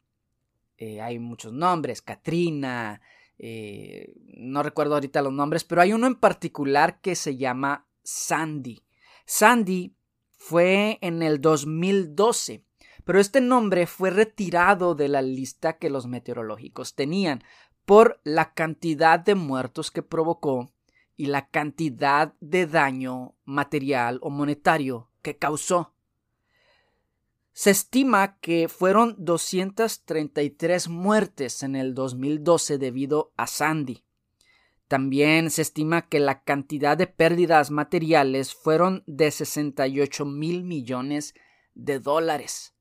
Eh, 0.78 1.02
hay 1.02 1.20
muchos 1.20 1.54
nombres, 1.54 2.02
Katrina, 2.02 3.02
eh, 3.38 4.14
no 4.26 4.64
recuerdo 4.64 4.96
ahorita 4.96 5.22
los 5.22 5.34
nombres, 5.34 5.64
pero 5.64 5.82
hay 5.82 5.94
uno 5.94 6.08
en 6.08 6.16
particular 6.16 7.00
que 7.00 7.16
se 7.16 7.38
llama 7.38 7.88
Sandy. 8.04 8.84
Sandy 9.26 9.96
fue 10.32 10.98
en 11.02 11.22
el 11.22 11.40
2012, 11.40 12.66
pero 13.10 13.20
este 13.20 13.42
nombre 13.42 13.88
fue 13.88 14.12
retirado 14.12 14.94
de 14.94 15.08
la 15.08 15.24
lista 15.24 15.80
que 15.80 15.90
los 15.90 16.06
meteorológicos 16.06 16.94
tenían 16.94 17.44
por 17.84 18.22
la 18.24 18.54
cantidad 18.54 19.20
de 19.20 19.34
muertos 19.34 19.90
que 19.90 20.04
provocó 20.04 20.72
y 21.18 21.26
la 21.26 21.50
cantidad 21.50 22.36
de 22.40 22.68
daño 22.68 23.34
material 23.46 24.20
o 24.22 24.30
monetario 24.30 25.10
que 25.24 25.38
causó. 25.38 25.96
Se 27.52 27.72
estima 27.72 28.38
que 28.42 28.70
fueron 28.70 29.16
233 29.18 30.88
muertes 30.88 31.64
en 31.64 31.76
el 31.76 31.96
2012 31.96 32.78
debido 32.78 33.34
a 33.38 33.48
Sandy. 33.48 34.04
También 34.88 35.50
se 35.50 35.64
estima 35.64 36.08
que 36.08 36.20
la 36.20 36.44
cantidad 36.44 36.96
de 36.96 37.08
pérdidas 37.08 37.72
materiales 37.72 38.54
fueron 38.54 39.04
de 39.08 39.32
68 39.32 40.26
mil 40.26 40.64
millones 40.64 41.34
de 41.74 41.98
dólares. 41.98 42.76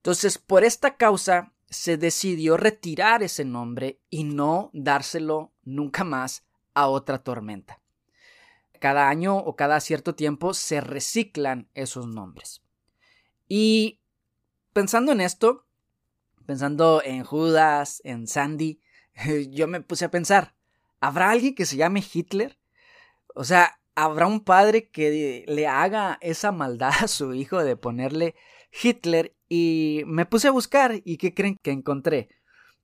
Entonces, 0.00 0.38
por 0.38 0.64
esta 0.64 0.96
causa, 0.96 1.52
se 1.68 1.98
decidió 1.98 2.56
retirar 2.56 3.22
ese 3.22 3.44
nombre 3.44 4.00
y 4.08 4.24
no 4.24 4.70
dárselo 4.72 5.52
nunca 5.62 6.04
más 6.04 6.46
a 6.72 6.88
otra 6.88 7.22
tormenta. 7.22 7.82
Cada 8.78 9.10
año 9.10 9.36
o 9.36 9.56
cada 9.56 9.78
cierto 9.80 10.14
tiempo 10.14 10.54
se 10.54 10.80
reciclan 10.80 11.68
esos 11.74 12.06
nombres. 12.06 12.62
Y 13.46 14.00
pensando 14.72 15.12
en 15.12 15.20
esto, 15.20 15.66
pensando 16.46 17.02
en 17.04 17.22
Judas, 17.22 18.00
en 18.02 18.26
Sandy, 18.26 18.80
yo 19.50 19.68
me 19.68 19.82
puse 19.82 20.06
a 20.06 20.10
pensar, 20.10 20.54
¿habrá 20.98 21.28
alguien 21.28 21.54
que 21.54 21.66
se 21.66 21.76
llame 21.76 22.02
Hitler? 22.10 22.58
O 23.34 23.44
sea, 23.44 23.78
¿habrá 23.94 24.26
un 24.26 24.40
padre 24.40 24.88
que 24.88 25.44
le 25.46 25.66
haga 25.66 26.16
esa 26.22 26.52
maldad 26.52 26.94
a 27.02 27.06
su 27.08 27.34
hijo 27.34 27.62
de 27.62 27.76
ponerle 27.76 28.34
Hitler? 28.82 29.36
Y 29.52 30.04
me 30.06 30.26
puse 30.26 30.46
a 30.46 30.52
buscar 30.52 31.02
y 31.04 31.16
¿qué 31.16 31.34
creen 31.34 31.56
que 31.60 31.72
encontré? 31.72 32.28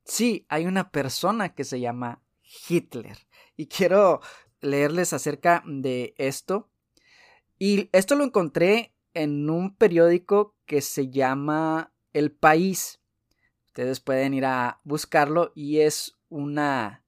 Sí, 0.05 0.45
hay 0.49 0.67
una 0.67 0.91
persona 0.91 1.55
que 1.55 1.63
se 1.63 1.79
llama 1.79 2.25
Hitler. 2.69 3.17
Y 3.57 3.67
quiero 3.67 4.21
leerles 4.61 5.13
acerca 5.13 5.63
de 5.65 6.17
esto. 6.19 6.69
Y 7.57 7.89
esto 7.93 8.17
lo 8.17 8.25
encontré 8.25 8.93
en 9.15 9.49
un 9.49 9.77
periódico 9.77 10.57
que 10.67 10.81
se 10.81 11.09
llama 11.09 11.93
El 12.13 12.33
País. 12.33 13.01
Ustedes 13.67 14.01
pueden 14.01 14.35
ir 14.35 14.45
a 14.45 14.81
buscarlo 14.83 15.53
y 15.55 15.79
es 15.79 16.17
una, 16.29 17.05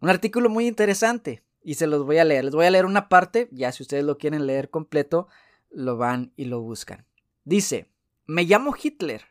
un 0.00 0.10
artículo 0.10 0.50
muy 0.50 0.66
interesante 0.66 1.44
y 1.62 1.74
se 1.74 1.86
los 1.86 2.04
voy 2.04 2.18
a 2.18 2.24
leer. 2.24 2.44
Les 2.44 2.54
voy 2.54 2.66
a 2.66 2.70
leer 2.70 2.84
una 2.84 3.08
parte, 3.08 3.48
ya 3.52 3.72
si 3.72 3.82
ustedes 3.82 4.04
lo 4.04 4.18
quieren 4.18 4.46
leer 4.46 4.68
completo, 4.68 5.28
lo 5.70 5.96
van 5.96 6.34
y 6.36 6.44
lo 6.44 6.60
buscan. 6.60 7.06
Dice, 7.44 7.90
me 8.28 8.44
llamo 8.44 8.74
Hitler 8.80 9.24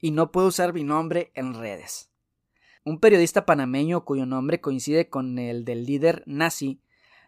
y 0.00 0.10
no 0.10 0.32
puedo 0.32 0.46
usar 0.46 0.72
mi 0.72 0.82
nombre 0.82 1.30
en 1.34 1.52
redes. 1.52 2.10
Un 2.82 2.98
periodista 2.98 3.44
panameño 3.44 4.06
cuyo 4.06 4.24
nombre 4.24 4.62
coincide 4.62 5.10
con 5.10 5.38
el 5.38 5.66
del 5.66 5.84
líder 5.84 6.22
nazi 6.24 6.80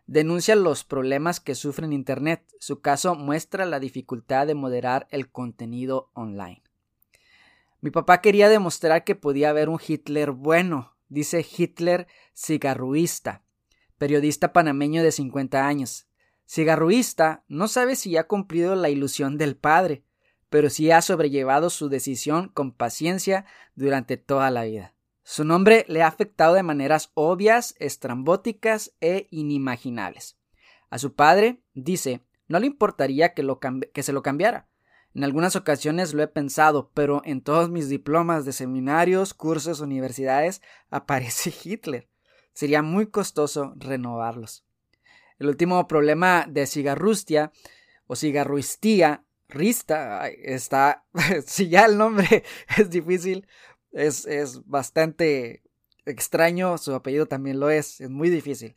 denuncia 0.07 0.57
los 0.57 0.83
problemas 0.83 1.39
que 1.39 1.55
sufre 1.55 1.85
en 1.85 1.93
Internet. 1.93 2.43
Su 2.59 2.81
caso 2.81 3.15
muestra 3.17 3.67
la 3.67 3.81
dificultad 3.81 4.47
de 4.47 4.55
moderar 4.55 5.09
el 5.11 5.31
contenido 5.31 6.11
online. 6.15 6.63
Mi 7.83 7.91
papá 7.91 8.23
quería 8.23 8.49
demostrar 8.49 9.05
que 9.05 9.15
podía 9.15 9.51
haber 9.51 9.69
un 9.69 9.79
Hitler 9.87 10.31
bueno, 10.31 10.97
dice 11.11 11.45
Hitler 11.45 12.07
cigarruista, 12.35 13.45
periodista 13.99 14.55
panameño 14.55 15.03
de 15.03 15.13
50 15.13 15.67
años. 15.67 16.07
Cigarruista 16.47 17.45
no 17.47 17.69
sabe 17.69 17.95
si 17.95 18.17
ha 18.17 18.27
cumplido 18.27 18.75
la 18.75 18.89
ilusión 18.89 19.37
del 19.37 19.55
padre, 19.55 20.03
pero 20.51 20.69
sí 20.69 20.91
ha 20.91 21.01
sobrellevado 21.01 21.71
su 21.71 21.89
decisión 21.89 22.49
con 22.49 22.73
paciencia 22.73 23.47
durante 23.75 24.17
toda 24.17 24.51
la 24.51 24.65
vida. 24.65 24.95
Su 25.23 25.45
nombre 25.45 25.85
le 25.89 26.03
ha 26.03 26.09
afectado 26.09 26.55
de 26.55 26.63
maneras 26.63 27.13
obvias, 27.15 27.75
estrambóticas 27.79 28.93
e 29.01 29.29
inimaginables. 29.31 30.37
A 30.91 30.99
su 30.99 31.15
padre, 31.15 31.63
dice, 31.73 32.21
no 32.49 32.59
le 32.59 32.67
importaría 32.67 33.33
que, 33.33 33.47
que 33.95 34.03
se 34.03 34.13
lo 34.13 34.23
cambiara. 34.23 34.67
En 35.15 35.23
algunas 35.23 35.55
ocasiones 35.55 36.15
lo 36.15 36.23
he 36.23 36.29
pensado, 36.29 36.91
pero 36.95 37.23
en 37.25 37.43
todos 37.43 37.71
mis 37.71 37.89
diplomas 37.89 38.45
de 38.45 38.53
seminarios, 38.53 39.35
cursos, 39.35 39.81
universidades 39.81 40.63
aparece 40.91 41.55
Hitler. 41.63 42.09
Sería 42.53 42.83
muy 42.83 43.07
costoso 43.07 43.73
renovarlos. 43.77 44.65
El 45.39 45.47
último 45.47 45.87
problema 45.87 46.45
de 46.49 46.67
cigarrustia 46.67 47.53
o 48.07 48.17
cigarruistía, 48.17 49.25
rista, 49.51 50.29
está, 50.29 51.05
si 51.47 51.69
ya 51.69 51.85
el 51.85 51.99
nombre 51.99 52.45
es 52.79 52.91
difícil, 52.91 53.47
es, 53.93 54.27
bastante 54.67 55.63
extraño, 56.07 56.79
su 56.79 56.95
apellido 56.95 57.27
también 57.27 57.61
lo 57.61 57.71
es, 57.71 58.01
es 58.01 58.11
muy 58.11 58.31
difícil. 58.31 58.77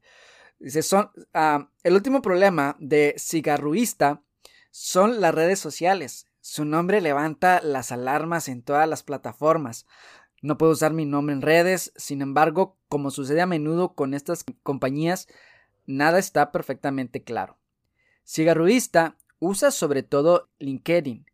Dice, 0.60 0.82
son, 0.82 1.12
ah, 1.34 1.70
el 1.84 1.94
último 1.94 2.22
problema 2.22 2.76
de 2.80 3.16
cigarruista 3.18 4.22
son 4.72 5.22
las 5.22 5.36
redes 5.36 5.60
sociales. 5.60 6.28
Su 6.42 6.66
nombre 6.66 7.02
levanta 7.02 7.62
las 7.62 7.92
alarmas 7.92 8.48
en 8.48 8.64
todas 8.64 8.88
las 8.88 9.04
plataformas. 9.04 9.86
No 10.42 10.58
puedo 10.58 10.74
usar 10.74 10.94
mi 10.94 11.06
nombre 11.06 11.34
en 11.34 11.42
redes, 11.42 11.94
sin 11.96 12.22
embargo, 12.22 12.78
como 12.90 13.12
sucede 13.12 13.42
a 13.42 13.46
menudo 13.46 13.94
con 13.94 14.14
estas 14.14 14.44
compañías, 14.62 15.28
nada 15.86 16.20
está 16.20 16.52
perfectamente 16.52 17.24
claro. 17.24 17.58
Cigarruista 18.26 19.18
usa 19.44 19.72
sobre 19.72 20.04
todo 20.04 20.50
LinkedIn, 20.60 21.26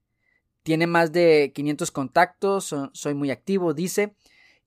tiene 0.64 0.88
más 0.88 1.12
de 1.12 1.52
500 1.54 1.92
contactos, 1.92 2.76
soy 2.92 3.14
muy 3.14 3.32
activo, 3.32 3.74
dice, 3.74 4.16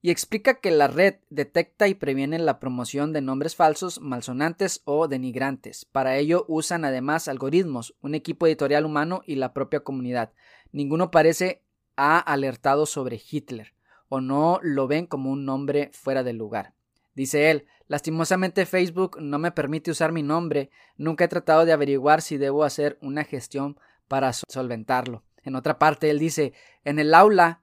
y 0.00 0.10
explica 0.10 0.60
que 0.60 0.70
la 0.70 0.88
red 0.88 1.16
detecta 1.30 1.86
y 1.86 1.94
previene 1.94 2.38
la 2.38 2.58
promoción 2.58 3.12
de 3.12 3.20
nombres 3.20 3.54
falsos, 3.54 4.00
malsonantes 4.00 4.82
o 4.84 5.06
denigrantes. 5.06 5.84
Para 5.84 6.16
ello 6.16 6.44
usan 6.48 6.84
además 6.84 7.28
algoritmos, 7.28 7.94
un 8.00 8.14
equipo 8.14 8.46
editorial 8.46 8.84
humano 8.84 9.22
y 9.26 9.36
la 9.36 9.52
propia 9.52 9.80
comunidad. 9.80 10.32
Ninguno 10.72 11.10
parece 11.10 11.62
ha 11.96 12.18
alertado 12.18 12.86
sobre 12.86 13.20
Hitler 13.30 13.74
o 14.08 14.20
no 14.20 14.58
lo 14.62 14.88
ven 14.88 15.06
como 15.06 15.30
un 15.30 15.44
nombre 15.44 15.90
fuera 15.92 16.22
de 16.22 16.32
lugar. 16.32 16.74
Dice 17.14 17.50
él, 17.50 17.66
lastimosamente 17.88 18.66
Facebook 18.66 19.18
no 19.20 19.38
me 19.38 19.52
permite 19.52 19.90
usar 19.90 20.12
mi 20.12 20.22
nombre, 20.22 20.70
nunca 20.96 21.24
he 21.24 21.28
tratado 21.28 21.64
de 21.64 21.72
averiguar 21.72 22.22
si 22.22 22.38
debo 22.38 22.64
hacer 22.64 22.98
una 23.00 23.24
gestión 23.24 23.78
para 24.08 24.32
solventarlo. 24.32 25.22
En 25.42 25.56
otra 25.56 25.78
parte, 25.78 26.10
él 26.10 26.18
dice, 26.18 26.52
en 26.84 26.98
el 26.98 27.14
aula 27.14 27.62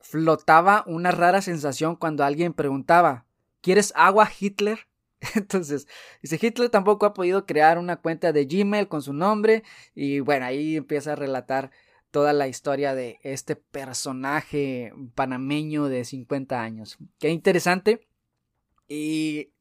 flotaba 0.00 0.84
una 0.86 1.10
rara 1.10 1.42
sensación 1.42 1.96
cuando 1.96 2.24
alguien 2.24 2.54
preguntaba, 2.54 3.26
¿quieres 3.60 3.92
agua 3.96 4.30
Hitler? 4.38 4.86
Entonces, 5.34 5.86
dice, 6.22 6.38
Hitler 6.40 6.70
tampoco 6.70 7.06
ha 7.06 7.14
podido 7.14 7.44
crear 7.44 7.78
una 7.78 7.96
cuenta 7.96 8.32
de 8.32 8.46
Gmail 8.46 8.88
con 8.88 9.02
su 9.02 9.12
nombre 9.12 9.64
y 9.94 10.20
bueno, 10.20 10.46
ahí 10.46 10.76
empieza 10.76 11.12
a 11.12 11.16
relatar 11.16 11.70
toda 12.10 12.32
la 12.32 12.48
historia 12.48 12.94
de 12.94 13.18
este 13.22 13.56
personaje 13.56 14.92
panameño 15.14 15.88
de 15.88 16.04
50 16.04 16.62
años. 16.62 16.98
Qué 17.18 17.30
interesante. 17.30 18.07
Y, 18.88 19.52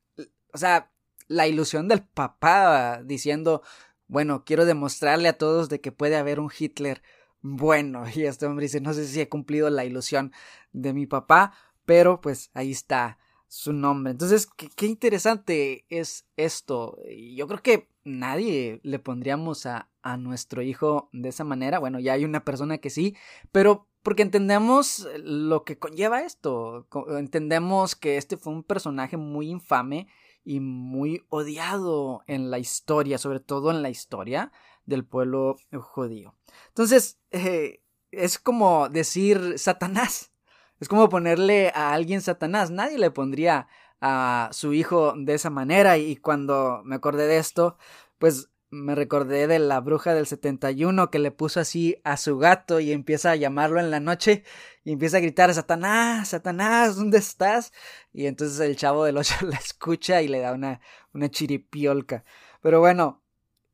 o 0.54 0.58
sea, 0.58 0.92
la 1.28 1.48
ilusión 1.48 1.88
del 1.88 2.04
papá 2.04 3.02
diciendo, 3.04 3.62
bueno, 4.08 4.44
quiero 4.46 4.66
demostrarle 4.66 5.28
a 5.30 5.38
todos 5.38 5.70
de 5.70 5.82
que 5.82 5.92
puede 5.92 6.16
haber 6.16 6.40
un 6.40 6.52
Hitler 6.58 7.02
bueno. 7.42 8.04
Y 8.16 8.24
este 8.24 8.46
hombre 8.46 8.66
dice, 8.66 8.82
no 8.82 8.94
sé 8.94 9.06
si 9.08 9.22
he 9.22 9.30
cumplido 9.30 9.70
la 9.70 9.86
ilusión 9.86 10.32
de 10.72 10.94
mi 10.94 11.06
papá, 11.06 11.54
pero 11.86 12.22
pues 12.22 12.50
ahí 12.54 12.72
está 12.72 13.20
su 13.48 13.74
nombre. 13.74 14.12
Entonces, 14.12 14.48
qué, 14.76 14.86
interesante 14.86 15.86
es 15.90 16.28
esto. 16.36 16.98
Yo 17.36 17.48
creo 17.48 17.62
que 17.62 17.90
nadie 18.04 18.82
le 18.84 19.00
pondríamos 19.00 19.66
a, 19.66 19.90
a 20.02 20.18
nuestro 20.18 20.62
hijo 20.62 21.10
de 21.14 21.30
esa 21.30 21.44
manera. 21.44 21.80
Bueno, 21.80 22.00
ya 22.00 22.14
hay 22.14 22.26
una 22.26 22.44
persona 22.44 22.78
que 22.78 22.90
sí, 22.90 23.16
pero 23.52 23.88
porque 24.08 24.24
entendemos 24.24 25.06
lo 25.22 25.66
que 25.66 25.80
conlleva 25.80 26.22
esto. 26.22 26.88
Entendemos 27.10 27.98
que 27.98 28.16
este 28.16 28.38
fue 28.38 28.54
un 28.54 28.64
personaje 28.64 29.18
muy 29.18 29.50
infame 29.50 30.08
y 30.46 30.62
muy 30.62 31.26
odiado 31.28 32.24
en 32.26 32.50
la 32.50 32.58
historia, 32.58 33.18
sobre 33.18 33.42
todo 33.42 33.70
en 33.70 33.82
la 33.82 33.90
historia 33.90 34.54
del 34.86 35.04
pueblo 35.04 35.58
judío. 35.78 36.36
Entonces, 36.70 37.20
eh, 37.32 37.84
es 38.12 38.40
como 38.40 38.88
decir 38.88 39.60
Satanás. 39.60 40.32
Es 40.80 40.88
como 40.88 41.10
ponerle 41.10 41.74
a 41.76 41.92
alguien 41.92 42.22
Satanás. 42.22 42.72
Nadie 42.72 42.98
le 42.98 43.12
pondría 43.12 43.68
a 44.00 44.48
su 44.54 44.72
hijo 44.72 45.16
de 45.18 45.34
esa 45.34 45.50
manera. 45.50 45.98
Y 45.98 46.16
cuando 46.16 46.82
me 46.86 46.96
acordé 46.96 47.28
de 47.28 47.40
esto, 47.40 47.78
pues 48.20 48.50
me 48.70 48.96
recordé 48.96 49.48
de 49.48 49.60
la 49.60 49.80
bruja 49.80 50.14
del 50.14 50.28
71 50.28 51.10
que 51.10 51.20
le 51.20 51.32
puso 51.32 51.60
así 51.60 51.98
a 52.04 52.18
su 52.18 52.38
gato 52.38 52.80
y 52.80 52.92
empieza 52.92 53.32
a 53.32 53.36
llamarlo 53.36 53.80
en 53.80 53.92
la 53.92 54.00
noche 54.00 54.44
y 54.84 54.92
empieza 54.92 55.18
a 55.18 55.22
gritar, 55.22 55.54
Satanás, 55.54 56.30
Satanás, 56.30 56.96
¿dónde 56.96 57.18
estás? 57.18 57.72
Y 58.14 58.26
entonces 58.26 58.60
el 58.60 58.76
chavo 58.76 59.06
del 59.06 59.18
8 59.18 59.36
la 59.48 59.58
escucha 59.58 60.22
y 60.22 60.28
le 60.28 60.40
da 60.40 60.54
una, 60.54 60.82
una 61.14 61.30
chiripiolca. 61.30 62.26
Pero 62.62 62.80
bueno, 62.80 63.24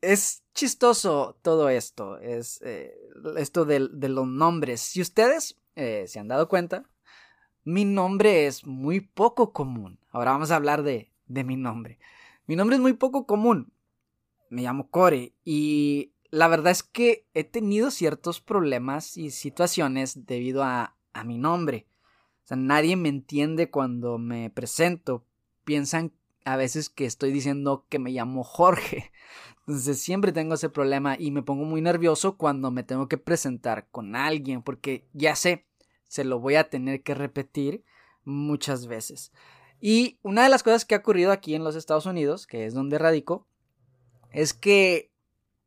es 0.02 0.44
chistoso 0.54 1.40
todo 1.42 1.70
esto, 1.70 2.20
es 2.20 2.62
eh, 2.64 2.94
esto 3.38 3.66
de, 3.66 3.80
los 3.80 4.28
nombres. 4.28 4.82
Si 4.82 5.02
ustedes 5.02 5.60
eh, 5.76 6.06
se 6.08 6.20
han 6.20 6.28
dado 6.28 6.48
cuenta, 6.48 6.84
mi 7.64 7.86
nombre 7.86 8.46
es 8.46 8.66
muy 8.66 9.00
poco 9.00 9.54
común. 9.54 10.00
Ahora 10.12 10.32
vamos 10.32 10.52
a 10.52 10.58
hablar 10.58 10.84
de, 10.84 11.12
de 11.26 11.44
mi 11.44 11.56
nombre. 11.56 12.00
Mi 12.46 12.56
nombre 12.56 12.76
es 12.76 12.82
muy 12.82 12.94
poco 12.94 13.26
común. 13.26 13.74
Me 14.54 14.62
llamo 14.62 14.90
Core 14.90 15.34
y 15.44 16.14
la 16.30 16.48
verdad 16.48 16.72
es 16.72 16.84
que 16.84 17.26
he 17.34 17.44
tenido 17.44 17.90
ciertos 17.90 18.40
problemas 18.40 19.18
y 19.18 19.32
situaciones 19.32 20.28
debido 20.28 20.64
a, 20.64 20.96
a 21.12 21.24
mi 21.24 21.40
nombre. 21.40 21.88
O 22.44 22.48
sea, 22.48 22.58
nadie 22.58 22.96
me 22.96 23.10
entiende 23.10 23.72
cuando 23.72 24.20
me 24.20 24.52
presento. 24.52 25.26
Piensan 25.64 26.14
a 26.46 26.56
veces 26.56 26.90
que 26.90 27.06
estoy 27.06 27.32
diciendo 27.32 27.88
que 27.90 27.98
me 27.98 28.12
llamo 28.12 28.44
Jorge. 28.44 29.12
Entonces 29.62 30.00
siempre 30.00 30.32
tengo 30.32 30.54
ese 30.54 30.70
problema 30.70 31.16
y 31.18 31.32
me 31.32 31.42
pongo 31.42 31.66
muy 31.66 31.82
nervioso 31.82 32.38
cuando 32.38 32.70
me 32.70 32.84
tengo 32.84 33.08
que 33.08 33.18
presentar 33.18 33.88
con 33.90 34.16
alguien 34.16 34.62
porque 34.62 35.08
ya 35.14 35.36
sé, 35.36 35.66
se 36.08 36.24
lo 36.24 36.40
voy 36.40 36.56
a 36.56 36.70
tener 36.70 37.02
que 37.02 37.16
repetir 37.16 37.84
muchas 38.24 38.86
veces. 38.86 39.32
Y 39.80 40.20
una 40.22 40.44
de 40.44 40.50
las 40.50 40.62
cosas 40.62 40.86
que 40.86 40.94
ha 40.94 41.00
ocurrido 41.00 41.32
aquí 41.32 41.56
en 41.56 41.64
los 41.64 41.76
Estados 41.76 42.06
Unidos, 42.06 42.46
que 42.46 42.66
es 42.66 42.76
donde 42.76 43.00
radico, 43.00 43.48
es 44.34 44.54
que 44.54 45.12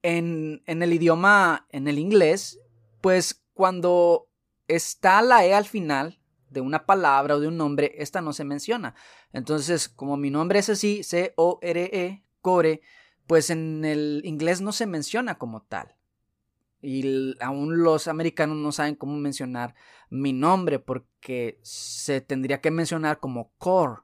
en, 0.02 0.62
en 0.66 0.82
el 0.82 0.92
idioma, 0.92 1.66
en 1.70 1.88
el 1.88 1.99
inglés, 1.99 2.61
pues 3.00 3.42
cuando 3.54 4.28
está 4.68 5.23
la 5.23 5.46
E 5.46 5.54
al 5.54 5.64
final 5.64 6.20
de 6.50 6.61
una 6.61 6.87
palabra 6.87 7.37
o 7.37 7.40
de 7.40 7.49
un 7.49 7.56
nombre, 7.56 7.94
esta 7.96 8.20
no 8.20 8.32
se 8.32 8.44
menciona. 8.44 8.94
Entonces, 9.32 9.88
como 9.88 10.16
mi 10.16 10.30
nombre 10.30 10.58
es 10.58 10.68
así, 10.68 11.02
C-O-R-E, 11.02 12.25
Core, 12.40 12.82
pues 13.26 13.50
en 13.50 13.85
el 13.85 14.23
inglés 14.25 14.61
no 14.61 14.73
se 14.73 14.87
menciona 14.87 15.38
como 15.38 15.62
tal. 15.62 15.96
Y 16.80 17.35
aún 17.40 17.82
los 17.82 18.06
americanos 18.06 18.56
no 18.56 18.70
saben 18.70 18.94
cómo 18.94 19.16
mencionar 19.16 19.75
mi 20.08 20.32
nombre 20.32 20.79
porque 20.79 21.59
se 21.62 22.20
tendría 22.20 22.61
que 22.61 22.70
mencionar 22.70 23.18
como 23.18 23.52
core, 23.59 24.02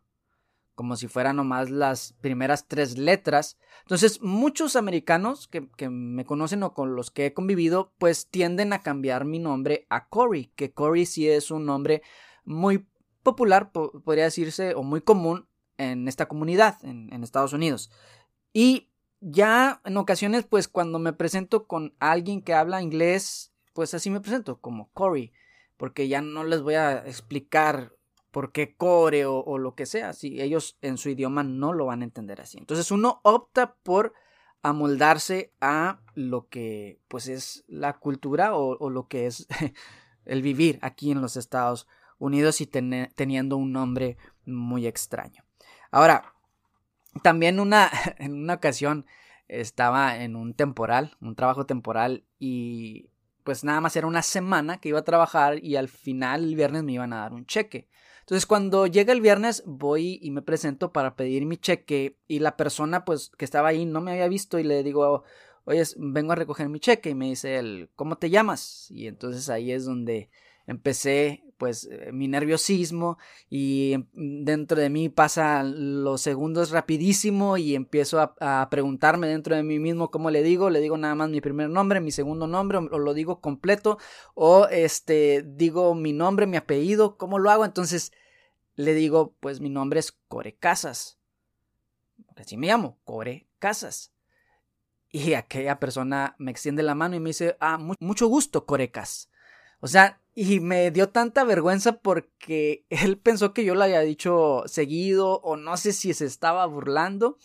como 0.74 0.96
si 0.96 1.08
fueran 1.08 1.36
nomás 1.36 1.70
las 1.70 2.14
primeras 2.20 2.66
tres 2.66 2.98
letras. 2.98 3.58
Entonces 3.82 4.20
muchos 4.22 4.76
americanos 4.76 5.48
que, 5.48 5.68
que, 5.76 5.88
me 5.88 6.24
conocen 6.24 6.62
o 6.62 6.74
con 6.74 6.96
los 6.96 7.10
que 7.10 7.26
he 7.26 7.34
convivido 7.34 7.92
pues 7.98 8.28
tienden 8.28 8.72
a 8.72 8.80
cambiar 8.80 9.24
mi 9.24 9.38
nombre 9.38 9.86
a 9.90 10.08
Corey, 10.08 10.52
que 10.56 10.72
Corey 10.72 11.06
sí 11.06 11.28
es 11.28 11.50
un 11.50 11.66
nombre 11.66 12.02
muy 12.44 12.86
popular, 13.22 13.70
podría 13.72 14.24
decirse, 14.24 14.74
o 14.74 14.82
muy 14.82 15.00
común 15.00 15.46
en 15.78 16.08
esta 16.08 16.26
comunidad 16.26 16.84
en, 16.84 17.12
en 17.12 17.22
Estados 17.22 17.52
Unidos. 17.52 17.90
Y 18.52 18.90
ya 19.20 19.80
en 19.84 19.96
ocasiones, 19.96 20.44
pues 20.44 20.68
cuando 20.68 20.98
me 20.98 21.12
presento 21.12 21.66
con 21.66 21.94
alguien 22.00 22.42
que 22.42 22.54
habla 22.54 22.82
inglés, 22.82 23.52
pues 23.72 23.94
así 23.94 24.10
me 24.10 24.20
presento, 24.20 24.60
como 24.60 24.90
Corey, 24.92 25.32
porque 25.76 26.08
ya 26.08 26.20
no 26.20 26.44
les 26.44 26.62
voy 26.62 26.74
a 26.74 26.98
explicar 27.06 27.94
por 28.32 28.50
qué 28.50 28.74
core 28.74 29.26
o, 29.26 29.58
lo 29.58 29.74
que 29.74 29.86
sea, 29.86 30.14
si 30.14 30.40
ellos 30.40 30.78
en 30.80 30.96
su 30.96 31.10
idioma 31.10 31.44
no 31.44 31.72
lo 31.72 31.86
van 31.86 32.00
a 32.00 32.04
entender 32.04 32.40
así. 32.40 32.58
Entonces 32.58 32.90
uno 32.90 33.20
opta 33.22 33.74
por 33.74 34.14
amoldarse 34.62 35.52
a 35.60 36.00
lo 36.14 36.48
que 36.48 36.98
pues 37.08 37.28
es 37.28 37.64
la 37.68 37.98
cultura 37.98 38.56
o, 38.56 38.90
lo 38.90 39.06
que 39.06 39.26
es 39.26 39.46
el 40.24 40.42
vivir 40.42 40.78
aquí 40.82 41.10
en 41.10 41.20
los 41.20 41.36
Estados 41.36 41.86
Unidos 42.18 42.60
y 42.62 42.66
teniendo 42.66 43.56
un 43.58 43.72
nombre 43.72 44.16
muy 44.46 44.86
extraño. 44.86 45.44
Ahora, 45.90 46.32
también 47.22 47.60
una, 47.60 47.90
en 48.18 48.32
una 48.32 48.54
ocasión 48.54 49.04
estaba 49.46 50.16
en 50.16 50.36
un 50.36 50.54
temporal, 50.54 51.16
un 51.20 51.34
trabajo 51.34 51.66
temporal 51.66 52.24
y 52.38 53.10
pues 53.44 53.62
nada 53.62 53.82
más 53.82 53.94
era 53.96 54.06
una 54.06 54.22
semana 54.22 54.78
que 54.78 54.88
iba 54.88 55.00
a 55.00 55.04
trabajar 55.04 55.62
y 55.62 55.76
al 55.76 55.88
final 55.88 56.44
el 56.44 56.56
viernes 56.56 56.82
me 56.82 56.92
iban 56.92 57.12
a 57.12 57.18
dar 57.18 57.34
un 57.34 57.44
cheque. 57.44 57.88
Entonces 58.22 58.46
cuando 58.46 58.86
llega 58.86 59.12
el 59.12 59.20
viernes 59.20 59.62
voy 59.66 60.18
y 60.22 60.30
me 60.30 60.42
presento 60.42 60.92
para 60.92 61.16
pedir 61.16 61.44
mi 61.44 61.56
cheque 61.56 62.18
y 62.26 62.38
la 62.38 62.56
persona 62.56 63.04
pues 63.04 63.30
que 63.36 63.44
estaba 63.44 63.68
ahí 63.68 63.84
no 63.84 64.00
me 64.00 64.12
había 64.12 64.28
visto 64.28 64.58
y 64.58 64.64
le 64.64 64.82
digo, 64.82 65.24
oye, 65.64 65.82
vengo 65.96 66.32
a 66.32 66.36
recoger 66.36 66.68
mi 66.68 66.80
cheque 66.80 67.10
y 67.10 67.14
me 67.14 67.26
dice 67.26 67.58
él, 67.58 67.90
¿cómo 67.96 68.16
te 68.16 68.30
llamas? 68.30 68.90
Y 68.90 69.06
entonces 69.06 69.48
ahí 69.48 69.72
es 69.72 69.84
donde 69.84 70.30
empecé 70.66 71.44
pues 71.62 71.88
eh, 71.92 72.10
mi 72.10 72.26
nerviosismo 72.26 73.18
y 73.48 73.94
dentro 74.14 74.80
de 74.80 74.90
mí 74.90 75.08
pasan 75.08 76.02
los 76.02 76.20
segundos 76.20 76.72
rapidísimo 76.72 77.56
y 77.56 77.76
empiezo 77.76 78.18
a, 78.18 78.68
preguntarme 78.68 79.28
dentro 79.28 79.54
de 79.54 79.62
mí 79.62 79.78
mismo 79.78 80.10
cómo 80.10 80.32
le 80.32 80.42
digo, 80.42 80.70
le 80.70 80.80
digo 80.80 80.98
nada 80.98 81.14
más 81.14 81.30
mi 81.30 81.40
primer 81.40 81.70
nombre, 81.70 82.00
mi 82.00 82.10
segundo 82.10 82.48
nombre 82.48 82.78
o, 82.78 82.98
lo 82.98 83.14
digo 83.14 83.40
completo 83.40 83.96
o 84.34 84.66
este 84.72 85.44
digo 85.46 85.94
mi 85.94 86.12
nombre, 86.12 86.48
mi 86.48 86.56
apellido, 86.56 87.16
¿cómo 87.16 87.38
lo 87.38 87.48
hago? 87.48 87.64
Entonces 87.64 88.10
le 88.74 88.92
digo 88.92 89.36
pues 89.38 89.60
mi 89.60 89.70
nombre 89.70 90.00
es 90.00 90.10
Core 90.10 90.56
Casas. 90.56 91.20
Así 92.34 92.56
me 92.56 92.66
llamo, 92.66 92.98
Core 93.04 93.46
Casas. 93.60 94.12
Y 95.10 95.34
aquella 95.34 95.78
persona 95.78 96.34
me 96.40 96.50
extiende 96.50 96.82
la 96.82 96.96
mano 96.96 97.14
y 97.14 97.20
me 97.20 97.30
dice, 97.30 97.56
ah, 97.60 97.78
mucho 97.78 98.26
gusto, 98.26 98.66
Corecas. 98.66 99.30
O 99.78 99.86
sea, 99.86 100.21
y 100.34 100.60
me 100.60 100.90
dio 100.90 101.10
tanta 101.10 101.44
vergüenza 101.44 101.98
porque 101.98 102.86
él 102.90 103.18
pensó 103.18 103.52
que 103.52 103.64
yo 103.64 103.74
lo 103.74 103.84
había 103.84 104.00
dicho 104.00 104.62
seguido 104.66 105.40
o 105.40 105.56
no 105.56 105.76
sé 105.76 105.92
si 105.92 106.14
se 106.14 106.26
estaba 106.26 106.64
burlando. 106.66 107.38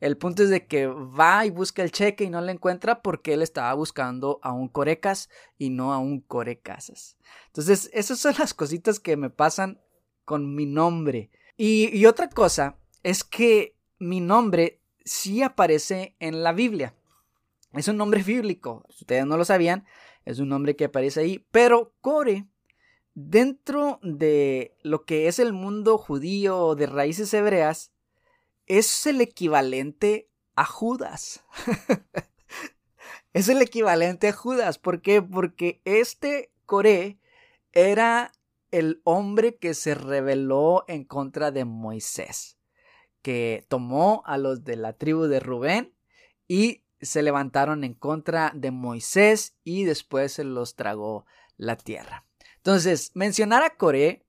El 0.00 0.16
punto 0.16 0.44
es 0.44 0.48
de 0.48 0.66
que 0.66 0.86
va 0.86 1.44
y 1.44 1.50
busca 1.50 1.82
el 1.82 1.90
cheque 1.90 2.22
y 2.22 2.30
no 2.30 2.40
lo 2.40 2.52
encuentra 2.52 3.02
porque 3.02 3.34
él 3.34 3.42
estaba 3.42 3.74
buscando 3.74 4.38
a 4.42 4.52
un 4.52 4.68
Corecas 4.68 5.28
y 5.56 5.70
no 5.70 5.92
a 5.92 5.98
un 5.98 6.20
Corecasas. 6.20 7.16
Entonces, 7.46 7.90
esas 7.92 8.20
son 8.20 8.36
las 8.38 8.54
cositas 8.54 9.00
que 9.00 9.16
me 9.16 9.28
pasan 9.28 9.80
con 10.24 10.54
mi 10.54 10.66
nombre. 10.66 11.30
Y, 11.56 11.96
y 11.96 12.06
otra 12.06 12.28
cosa 12.28 12.78
es 13.02 13.24
que 13.24 13.76
mi 13.98 14.20
nombre 14.20 14.80
sí 15.04 15.42
aparece 15.42 16.14
en 16.20 16.44
la 16.44 16.52
Biblia. 16.52 16.94
Es 17.72 17.88
un 17.88 17.96
nombre 17.96 18.22
bíblico. 18.22 18.84
Si 18.90 19.02
ustedes 19.02 19.26
no 19.26 19.36
lo 19.36 19.44
sabían, 19.44 19.84
es 20.28 20.40
un 20.40 20.50
nombre 20.50 20.76
que 20.76 20.84
aparece 20.84 21.20
ahí, 21.20 21.46
pero 21.50 21.94
Core, 22.02 22.46
dentro 23.14 23.98
de 24.02 24.76
lo 24.82 25.06
que 25.06 25.26
es 25.26 25.38
el 25.38 25.54
mundo 25.54 25.96
judío 25.96 26.74
de 26.74 26.86
raíces 26.86 27.32
hebreas, 27.32 27.92
es 28.66 29.06
el 29.06 29.22
equivalente 29.22 30.28
a 30.54 30.66
Judas. 30.66 31.44
es 33.32 33.48
el 33.48 33.62
equivalente 33.62 34.28
a 34.28 34.32
Judas. 34.32 34.78
¿Por 34.78 35.00
qué? 35.00 35.22
Porque 35.22 35.80
este 35.86 36.52
Core 36.66 37.18
era 37.72 38.32
el 38.70 39.00
hombre 39.04 39.56
que 39.56 39.72
se 39.72 39.94
rebeló 39.94 40.84
en 40.88 41.04
contra 41.04 41.50
de 41.52 41.64
Moisés, 41.64 42.58
que 43.22 43.64
tomó 43.70 44.22
a 44.26 44.36
los 44.36 44.62
de 44.62 44.76
la 44.76 44.92
tribu 44.92 45.22
de 45.22 45.40
Rubén 45.40 45.94
y 46.46 46.84
se 47.00 47.22
levantaron 47.22 47.84
en 47.84 47.94
contra 47.94 48.52
de 48.54 48.70
Moisés 48.70 49.54
y 49.64 49.84
después 49.84 50.32
se 50.32 50.44
los 50.44 50.74
tragó 50.76 51.26
la 51.56 51.76
tierra. 51.76 52.24
Entonces, 52.56 53.12
mencionar 53.14 53.62
a 53.62 53.76
Coré, 53.76 54.26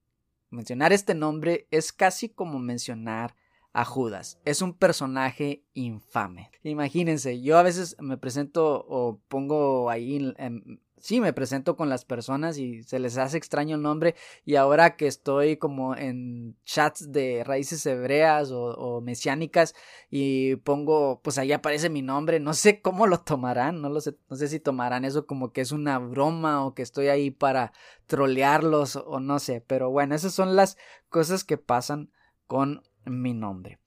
mencionar 0.50 0.94
este 0.94 1.16
nombre 1.16 1.68
es 1.72 1.92
casi 1.92 2.30
como 2.30 2.60
mencionar 2.60 3.36
a 3.74 3.86
Judas. 3.86 4.40
Es 4.46 4.62
un 4.62 4.74
personaje 4.74 5.64
infame. 5.74 6.52
Imagínense, 6.64 7.42
yo 7.42 7.58
a 7.58 7.64
veces 7.64 7.96
me 8.00 8.18
presento 8.18 8.86
o 8.88 9.20
pongo 9.28 9.90
ahí 9.90 10.34
en, 10.38 10.82
sí 11.00 11.22
me 11.22 11.34
presento 11.34 11.76
con 11.76 11.90
las 11.90 12.06
personas 12.06 12.58
y 12.58 12.84
se 12.84 13.00
les 13.00 13.18
hace 13.18 13.38
extraño 13.38 13.76
el 13.76 13.82
nombre 13.82 14.16
y 14.46 14.56
ahora 14.56 14.96
que 14.96 15.08
estoy 15.08 15.58
como 15.58 15.96
en 15.96 16.58
chats 16.66 17.12
de 17.12 17.44
raíces 17.44 17.86
hebreas 17.86 18.52
o, 18.52 19.02
mesiánicas 19.02 19.76
y 20.10 20.58
pongo 20.58 21.22
pues 21.24 21.38
ahí 21.38 21.52
aparece 21.52 21.90
mi 21.90 22.02
nombre 22.02 22.40
no 22.40 22.54
sé 22.54 22.82
cómo 22.82 23.08
lo 23.08 23.22
tomarán 23.22 23.82
no 23.82 23.90
lo 23.90 24.02
sé 24.02 24.16
no 24.30 24.36
sé 24.36 24.48
si 24.48 24.60
tomarán 24.60 25.06
eso 25.06 25.26
como 25.26 25.52
que 25.54 25.62
es 25.62 25.72
una 25.72 26.00
broma 26.00 26.66
o 26.66 26.74
que 26.74 26.82
estoy 26.82 27.08
ahí 27.08 27.32
para 27.32 27.72
trolearlos 28.08 28.96
o 28.98 29.20
no 29.20 29.40
sé 29.40 29.62
pero 29.62 29.90
bueno 29.90 30.16
esas 30.16 30.34
son 30.34 30.56
las 30.56 30.78
cosas 31.10 31.44
que 31.44 31.58
pasan 31.58 32.12
con 32.48 32.82
mi 33.06 33.34
nombre. 33.34 33.80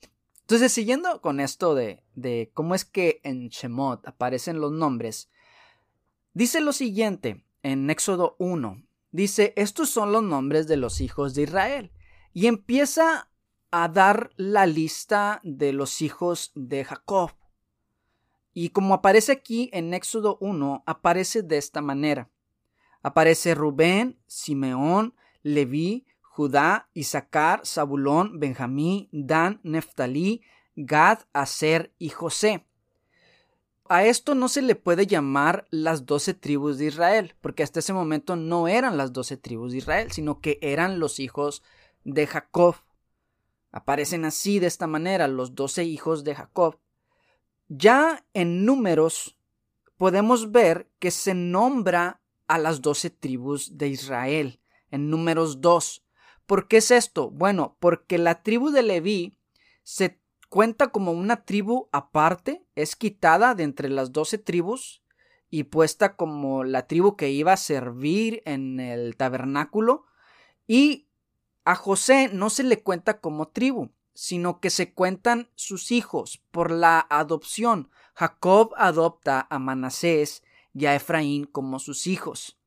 Entonces 0.42 0.72
siguiendo 0.72 1.20
con 1.20 1.40
esto 1.40 1.74
de, 1.74 2.02
de 2.14 2.50
cómo 2.54 2.74
es 2.74 2.84
que 2.84 3.20
en 3.24 3.48
Shemot 3.48 4.06
aparecen 4.06 4.60
los 4.60 4.72
nombres 4.72 5.30
Dice 6.34 6.62
lo 6.62 6.72
siguiente 6.72 7.44
en 7.62 7.90
Éxodo 7.90 8.36
1. 8.38 8.82
Dice, 9.10 9.52
estos 9.56 9.90
son 9.90 10.12
los 10.12 10.22
nombres 10.22 10.66
de 10.66 10.78
los 10.78 11.02
hijos 11.02 11.34
de 11.34 11.42
Israel. 11.42 11.92
Y 12.32 12.46
empieza 12.46 13.28
a 13.70 13.88
dar 13.88 14.30
la 14.36 14.64
lista 14.66 15.40
de 15.44 15.74
los 15.74 16.00
hijos 16.00 16.52
de 16.54 16.84
Jacob. 16.84 17.32
Y 18.54 18.70
como 18.70 18.94
aparece 18.94 19.32
aquí 19.32 19.68
en 19.74 19.92
Éxodo 19.92 20.38
1, 20.40 20.84
aparece 20.86 21.42
de 21.42 21.58
esta 21.58 21.82
manera. 21.82 22.30
Aparece 23.02 23.54
Rubén, 23.54 24.18
Simeón, 24.26 25.14
Leví, 25.42 26.06
Judá, 26.22 26.88
Isaacar, 26.94 27.66
Zabulón, 27.66 28.40
Benjamín, 28.40 29.08
Dan, 29.12 29.60
Neftalí, 29.64 30.42
Gad, 30.76 31.20
Aser 31.34 31.94
y 31.98 32.08
José. 32.08 32.66
A 33.88 34.04
esto 34.04 34.34
no 34.34 34.48
se 34.48 34.62
le 34.62 34.74
puede 34.74 35.06
llamar 35.06 35.66
las 35.70 36.06
doce 36.06 36.34
tribus 36.34 36.78
de 36.78 36.86
Israel, 36.86 37.34
porque 37.40 37.62
hasta 37.62 37.80
ese 37.80 37.92
momento 37.92 38.36
no 38.36 38.68
eran 38.68 38.96
las 38.96 39.12
doce 39.12 39.36
tribus 39.36 39.72
de 39.72 39.78
Israel, 39.78 40.12
sino 40.12 40.40
que 40.40 40.58
eran 40.62 40.98
los 40.98 41.20
hijos 41.20 41.62
de 42.04 42.26
Jacob. 42.26 42.76
Aparecen 43.70 44.24
así 44.24 44.58
de 44.58 44.66
esta 44.66 44.86
manera 44.86 45.28
los 45.28 45.54
doce 45.54 45.84
hijos 45.84 46.24
de 46.24 46.34
Jacob. 46.34 46.78
Ya 47.68 48.24
en 48.34 48.64
números 48.64 49.36
podemos 49.96 50.52
ver 50.52 50.90
que 50.98 51.10
se 51.10 51.34
nombra 51.34 52.20
a 52.48 52.58
las 52.58 52.82
doce 52.82 53.08
tribus 53.10 53.78
de 53.78 53.88
Israel, 53.88 54.60
en 54.90 55.10
números 55.10 55.60
2. 55.60 56.04
¿Por 56.46 56.68
qué 56.68 56.78
es 56.78 56.90
esto? 56.90 57.30
Bueno, 57.30 57.76
porque 57.80 58.18
la 58.18 58.42
tribu 58.42 58.70
de 58.70 58.82
Leví 58.82 59.38
se 59.82 60.20
cuenta 60.48 60.88
como 60.88 61.12
una 61.12 61.44
tribu 61.44 61.88
aparte, 61.92 62.61
es 62.74 62.96
quitada 62.96 63.54
de 63.54 63.64
entre 63.64 63.88
las 63.88 64.12
doce 64.12 64.38
tribus 64.38 65.02
y 65.50 65.64
puesta 65.64 66.16
como 66.16 66.64
la 66.64 66.86
tribu 66.86 67.16
que 67.16 67.30
iba 67.30 67.52
a 67.52 67.58
servir 67.58 68.42
en 68.46 68.80
el 68.80 69.16
tabernáculo. 69.16 70.06
Y 70.66 71.08
a 71.64 71.74
José 71.74 72.30
no 72.32 72.50
se 72.50 72.62
le 72.62 72.82
cuenta 72.82 73.20
como 73.20 73.48
tribu, 73.48 73.90
sino 74.14 74.60
que 74.60 74.70
se 74.70 74.92
cuentan 74.94 75.50
sus 75.54 75.92
hijos 75.92 76.42
por 76.50 76.70
la 76.70 77.06
adopción. 77.10 77.90
Jacob 78.14 78.72
adopta 78.76 79.46
a 79.50 79.58
Manasés 79.58 80.42
y 80.74 80.86
a 80.86 80.94
Efraín 80.94 81.44
como 81.44 81.78
sus 81.78 82.06
hijos. 82.06 82.58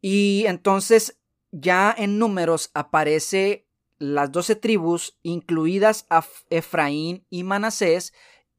Y 0.00 0.44
entonces 0.46 1.18
ya 1.50 1.94
en 1.96 2.18
números 2.18 2.70
aparece 2.74 3.66
las 3.98 4.32
doce 4.32 4.56
tribus, 4.56 5.16
incluidas 5.22 6.06
a 6.10 6.24
Efraín 6.50 7.24
y 7.30 7.44
Manasés, 7.44 8.12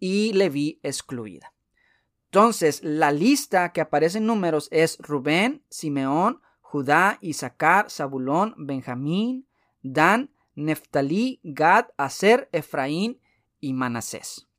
y 0.04 0.34
Leví 0.34 0.82
excluida. 0.84 1.54
Entonces, 2.26 2.84
la 2.84 3.14
lista 3.14 3.72
que 3.72 3.80
aparece 3.80 4.18
en 4.18 4.26
números 4.26 4.68
es 4.70 4.98
Rubén, 5.00 5.64
Simeón, 5.70 6.42
Judá, 6.60 7.20
Isaacar, 7.22 7.90
Zabulón, 7.90 8.54
Benjamín, 8.58 9.48
Dan, 9.82 10.30
Neftalí, 10.56 11.40
Gad, 11.44 11.86
Aser, 11.96 12.50
Efraín 12.52 13.22
y 13.62 13.72
Manasés. 13.72 14.50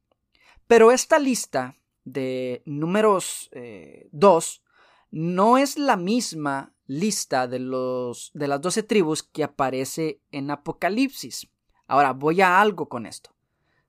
Pero 0.67 0.91
esta 0.91 1.19
lista 1.19 1.77
de 2.05 2.63
números 2.65 3.51
2 3.53 3.53
eh, 3.53 4.69
no 5.11 5.59
es 5.59 5.77
la 5.77 5.99
misma 5.99 6.73
lista 6.87 7.47
de, 7.47 7.59
los, 7.59 8.31
de 8.33 8.49
las 8.49 8.63
doce 8.63 8.83
tribus 8.83 9.23
que 9.23 9.45
aparece 9.45 10.23
en 10.31 10.51
Apocalipsis. 10.51 11.51
Ahora 11.87 12.15
voy 12.15 12.41
a 12.41 12.63
algo 12.63 12.89
con 12.89 13.05
esto. 13.05 13.35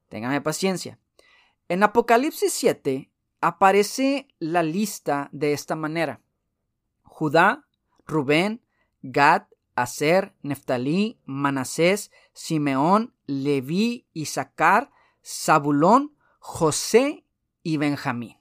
Téngame 0.10 0.42
paciencia. 0.42 1.00
En 1.68 1.82
Apocalipsis 1.82 2.54
7 2.54 3.12
aparece 3.42 4.28
la 4.38 4.62
lista 4.62 5.30
de 5.32 5.54
esta 5.54 5.76
manera. 5.76 6.22
Judá, 7.04 7.66
Rubén, 8.06 8.62
Gad, 9.02 9.48
Aser, 9.74 10.36
Neftalí, 10.44 11.20
Manasés, 11.26 12.12
Simeón, 12.34 13.16
Leví, 13.26 14.08
Isaacar, 14.14 14.92
Zabulón, 15.24 16.16
José 16.40 17.26
y 17.64 17.78
Benjamín. 17.78 18.38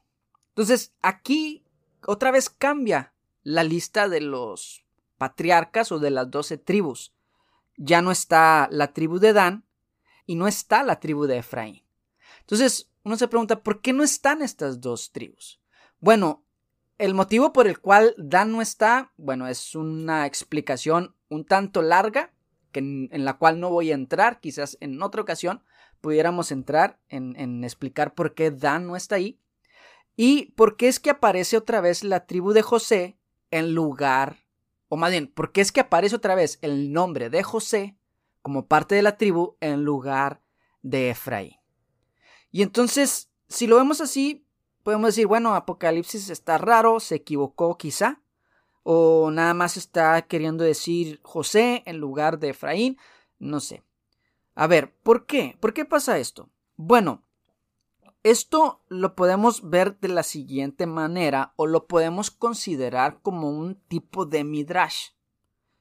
Entonces 0.51 0.95
aquí 1.01 1.65
otra 2.07 2.31
vez 2.31 2.51
cambia 2.51 3.15
la 3.43 3.65
lista 3.65 4.09
de 4.09 4.21
los 4.21 4.85
patriarcas 5.17 5.93
o 5.93 5.99
de 5.99 6.11
las 6.11 6.31
doce 6.31 6.59
tribus. 6.59 7.15
Ya 7.77 8.03
no 8.03 8.11
está 8.11 8.69
la 8.71 8.93
tribu 8.93 9.19
de 9.19 9.33
Dan 9.33 9.65
y 10.27 10.35
no 10.37 10.47
está 10.47 10.83
la 10.83 11.01
tribu 11.01 11.27
de 11.27 11.39
Efraín. 11.39 11.83
Entonces 12.41 12.91
uno 13.05 13.17
se 13.17 13.29
pregunta, 13.29 13.63
¿por 13.63 13.81
qué 13.81 13.93
no 13.93 14.03
están 14.03 14.43
estas 14.43 14.81
dos 14.81 15.13
tribus? 15.13 15.61
Bueno, 16.01 16.45
el 16.99 17.15
motivo 17.15 17.53
por 17.53 17.67
el 17.67 17.79
cual 17.81 18.15
Dan 18.17 18.53
no 18.53 18.63
está, 18.63 19.13
bueno, 19.17 19.47
es 19.47 19.75
una 19.75 20.27
explicación 20.27 21.15
un 21.29 21.45
tanto 21.45 21.83
larga, 21.83 22.33
que 22.73 22.81
en, 22.81 23.25
la 23.25 23.35
cual 23.35 23.61
no 23.61 23.71
voy 23.71 23.91
a 23.91 23.95
entrar, 23.95 24.41
quizás 24.41 24.79
en 24.81 25.03
otra 25.03 25.23
ocasión 25.23 25.63
pudiéramos 26.01 26.51
entrar 26.51 26.99
en, 27.09 27.63
explicar 27.63 28.15
por 28.15 28.35
qué 28.35 28.51
Dan 28.51 28.87
no 28.87 28.97
está 28.97 29.17
ahí. 29.17 29.39
Y 30.17 30.53
por 30.53 30.77
qué 30.77 30.89
es 30.89 31.01
que 31.01 31.11
aparece 31.11 31.57
otra 31.57 31.81
vez 31.81 32.05
la 32.05 32.27
tribu 32.27 32.53
de 32.53 32.63
José 32.63 33.19
en 33.51 33.75
lugar, 33.75 34.37
o 34.89 34.97
más 34.97 35.11
bien, 35.11 35.27
¿por 35.27 35.53
qué 35.53 35.61
es 35.61 35.73
que 35.73 35.81
aparece 35.81 36.17
otra 36.17 36.35
vez 36.35 36.59
el 36.63 36.93
nombre 36.93 37.31
de 37.31 37.43
José 37.43 37.97
como 38.43 38.67
parte 38.67 38.95
de 38.95 39.03
la 39.03 39.17
tribu 39.17 39.57
en 39.61 39.83
lugar 39.83 40.41
de 40.83 41.11
Efraín? 41.11 41.64
Y 42.55 42.63
entonces, 42.63 43.33
si 43.49 43.67
lo 43.67 43.79
vemos 43.79 44.01
así, 44.01 44.47
podemos 44.85 45.09
decir, 45.09 45.27
bueno, 45.27 45.57
Apocalipsis 45.57 46.31
está 46.31 46.57
raro, 46.57 47.01
se 47.01 47.17
equivocó 47.17 47.77
quizá, 47.77 48.23
o 48.85 49.33
nada 49.33 49.55
más 49.55 49.77
está 49.77 50.23
queriendo 50.23 50.63
decir 50.63 51.19
José 51.25 51.83
en 51.85 51.99
lugar 51.99 52.39
de 52.39 52.51
Efraín, 52.51 52.97
no 53.41 53.59
sé. 53.59 53.83
A 54.55 54.69
ver, 54.69 54.95
¿por 55.03 55.27
qué? 55.27 55.57
¿Por 55.59 55.75
qué 55.75 55.85
pasa 55.85 56.19
esto? 56.19 56.49
Bueno, 56.77 57.25
esto 58.23 58.85
lo 58.87 59.17
podemos 59.17 59.69
ver 59.69 59.99
de 59.99 60.07
la 60.07 60.23
siguiente 60.23 60.87
manera 60.87 61.55
o 61.57 61.67
lo 61.67 61.89
podemos 61.89 62.31
considerar 62.31 63.19
como 63.21 63.51
un 63.51 63.75
tipo 63.89 64.27
de 64.27 64.45
midrash. 64.45 65.09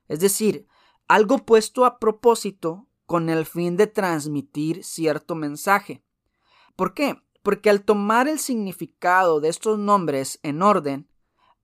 Es 0.08 0.22
decir, 0.22 0.66
algo 1.08 1.38
puesto 1.38 1.86
a 1.86 2.00
propósito 2.00 2.88
con 3.06 3.30
el 3.30 3.46
fin 3.46 3.78
de 3.78 3.86
transmitir 3.86 4.84
cierto 4.84 5.36
mensaje. 5.36 6.04
¿Por 6.76 6.94
qué? 6.94 7.22
Porque 7.44 7.70
al 7.70 7.84
tomar 7.84 8.28
el 8.28 8.40
significado 8.40 9.40
de 9.40 9.50
estos 9.50 9.78
nombres 9.78 10.40
en 10.44 10.62
orden, 10.62 11.08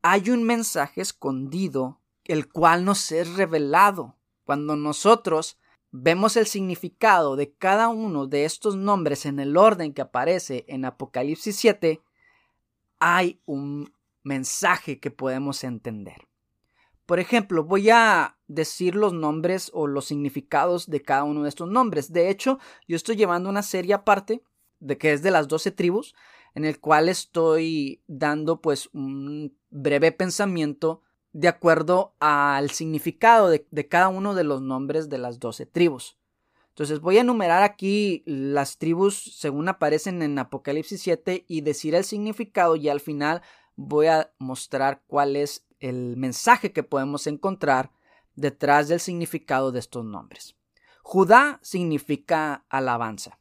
hay 0.01 0.29
un 0.29 0.43
mensaje 0.43 1.01
escondido, 1.01 1.99
el 2.25 2.49
cual 2.49 2.85
nos 2.85 3.11
es 3.11 3.33
revelado. 3.35 4.15
Cuando 4.43 4.75
nosotros 4.75 5.57
vemos 5.91 6.37
el 6.37 6.45
significado 6.45 7.35
de 7.35 7.53
cada 7.53 7.89
uno 7.89 8.27
de 8.27 8.45
estos 8.45 8.75
nombres 8.75 9.25
en 9.25 9.39
el 9.39 9.57
orden 9.57 9.93
que 9.93 10.01
aparece 10.01 10.65
en 10.67 10.85
Apocalipsis 10.85 11.55
7, 11.55 12.01
hay 12.99 13.41
un 13.45 13.93
mensaje 14.23 14.99
que 14.99 15.11
podemos 15.11 15.63
entender. 15.63 16.27
Por 17.05 17.19
ejemplo, 17.19 17.63
voy 17.63 17.89
a 17.89 18.37
decir 18.47 18.93
los 18.93 19.13
nombres 19.13 19.71
o 19.73 19.87
los 19.87 20.05
significados 20.05 20.87
de 20.87 21.01
cada 21.01 21.23
uno 21.23 21.41
de 21.43 21.49
estos 21.49 21.67
nombres. 21.67 22.13
De 22.13 22.29
hecho, 22.29 22.59
yo 22.87 22.95
estoy 22.95 23.15
llevando 23.15 23.49
una 23.49 23.63
serie 23.63 23.95
aparte 23.95 24.43
de 24.79 24.97
que 24.97 25.13
es 25.13 25.21
de 25.21 25.31
las 25.31 25.47
12 25.47 25.71
tribus, 25.71 26.15
en 26.55 26.65
el 26.65 26.79
cual 26.79 27.09
estoy 27.09 28.01
dando 28.07 28.61
pues 28.61 28.89
un 28.93 29.55
breve 29.69 30.11
pensamiento 30.11 31.01
de 31.31 31.47
acuerdo 31.47 32.15
al 32.19 32.71
significado 32.71 33.49
de, 33.49 33.87
cada 33.87 34.07
uno 34.07 34.33
de 34.33 34.43
los 34.43 34.61
nombres 34.61 35.09
de 35.09 35.19
las 35.19 35.39
doce 35.39 35.65
tribus. 35.65 36.17
Entonces 36.69 37.01
voy 37.01 37.17
a 37.17 37.21
enumerar 37.21 37.61
aquí 37.61 38.23
las 38.25 38.77
tribus 38.77 39.35
según 39.37 39.67
aparecen 39.67 40.21
en 40.21 40.39
Apocalipsis 40.39 41.01
7 41.01 41.45
y 41.47 41.61
decir 41.61 41.93
el 41.93 42.05
significado 42.05 42.75
y 42.75 42.89
al 42.89 42.99
final 42.99 43.41
voy 43.75 44.07
a 44.07 44.31
mostrar 44.39 45.03
cuál 45.07 45.35
es 45.35 45.67
el 45.79 46.15
mensaje 46.17 46.71
que 46.71 46.83
podemos 46.83 47.27
encontrar 47.27 47.91
detrás 48.35 48.87
del 48.87 48.99
significado 48.99 49.71
de 49.71 49.79
estos 49.79 50.05
nombres. 50.05 50.55
Judá 51.03 51.59
significa 51.61 52.65
alabanza. 52.69 53.38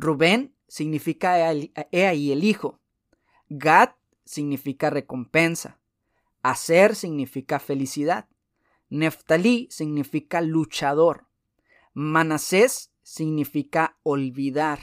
Rubén 0.00 0.54
significa 0.68 1.52
he 1.90 2.06
ahí 2.06 2.30
el 2.30 2.44
hijo. 2.44 2.78
Gad 3.48 3.90
significa 4.24 4.90
recompensa. 4.90 5.80
Aser 6.42 6.94
significa 6.94 7.58
felicidad. 7.58 8.28
Neftalí 8.90 9.66
significa 9.70 10.40
luchador. 10.40 11.26
Manasés 11.94 12.92
significa 13.02 13.98
olvidar. 14.04 14.80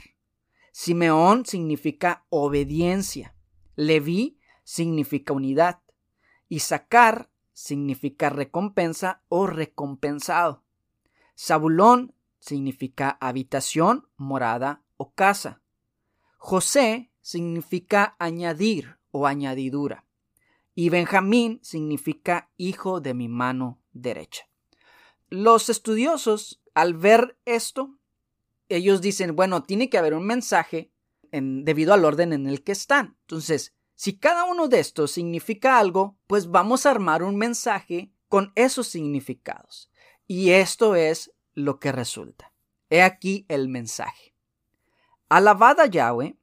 Simeón 0.72 1.46
significa 1.46 2.26
obediencia. 2.28 3.34
Leví 3.74 4.38
significa 4.64 5.32
unidad. 5.32 5.80
Isaacar 6.48 7.30
significa 7.54 8.28
recompensa 8.28 9.22
o 9.28 9.46
recompensado. 9.46 10.62
Zabulón 11.38 12.14
significa 12.38 13.16
habitación, 13.20 14.08
morada 14.16 14.82
o 14.96 15.12
casa. 15.12 15.62
José 16.38 17.10
significa 17.20 18.16
añadir 18.18 18.98
o 19.10 19.26
añadidura. 19.26 20.04
Y 20.74 20.90
Benjamín 20.90 21.58
significa 21.62 22.50
hijo 22.56 23.00
de 23.00 23.14
mi 23.14 23.28
mano 23.28 23.80
derecha. 23.92 24.48
Los 25.28 25.70
estudiosos, 25.70 26.62
al 26.74 26.94
ver 26.94 27.38
esto, 27.46 27.98
ellos 28.68 29.00
dicen, 29.00 29.34
bueno, 29.34 29.62
tiene 29.62 29.88
que 29.88 29.98
haber 29.98 30.14
un 30.14 30.26
mensaje 30.26 30.92
en, 31.32 31.64
debido 31.64 31.94
al 31.94 32.04
orden 32.04 32.32
en 32.32 32.46
el 32.46 32.62
que 32.62 32.72
están. 32.72 33.16
Entonces, 33.22 33.74
si 33.94 34.18
cada 34.18 34.44
uno 34.44 34.68
de 34.68 34.80
estos 34.80 35.10
significa 35.10 35.78
algo, 35.78 36.18
pues 36.26 36.50
vamos 36.50 36.84
a 36.84 36.90
armar 36.90 37.22
un 37.22 37.36
mensaje 37.36 38.12
con 38.28 38.52
esos 38.54 38.86
significados. 38.86 39.90
Y 40.26 40.50
esto 40.50 40.94
es 40.94 41.32
lo 41.54 41.80
que 41.80 41.92
resulta. 41.92 42.52
He 42.90 43.02
aquí 43.02 43.46
el 43.48 43.68
mensaje. 43.68 44.35
Alabada 45.28 45.86
Yahweh, 45.86 46.36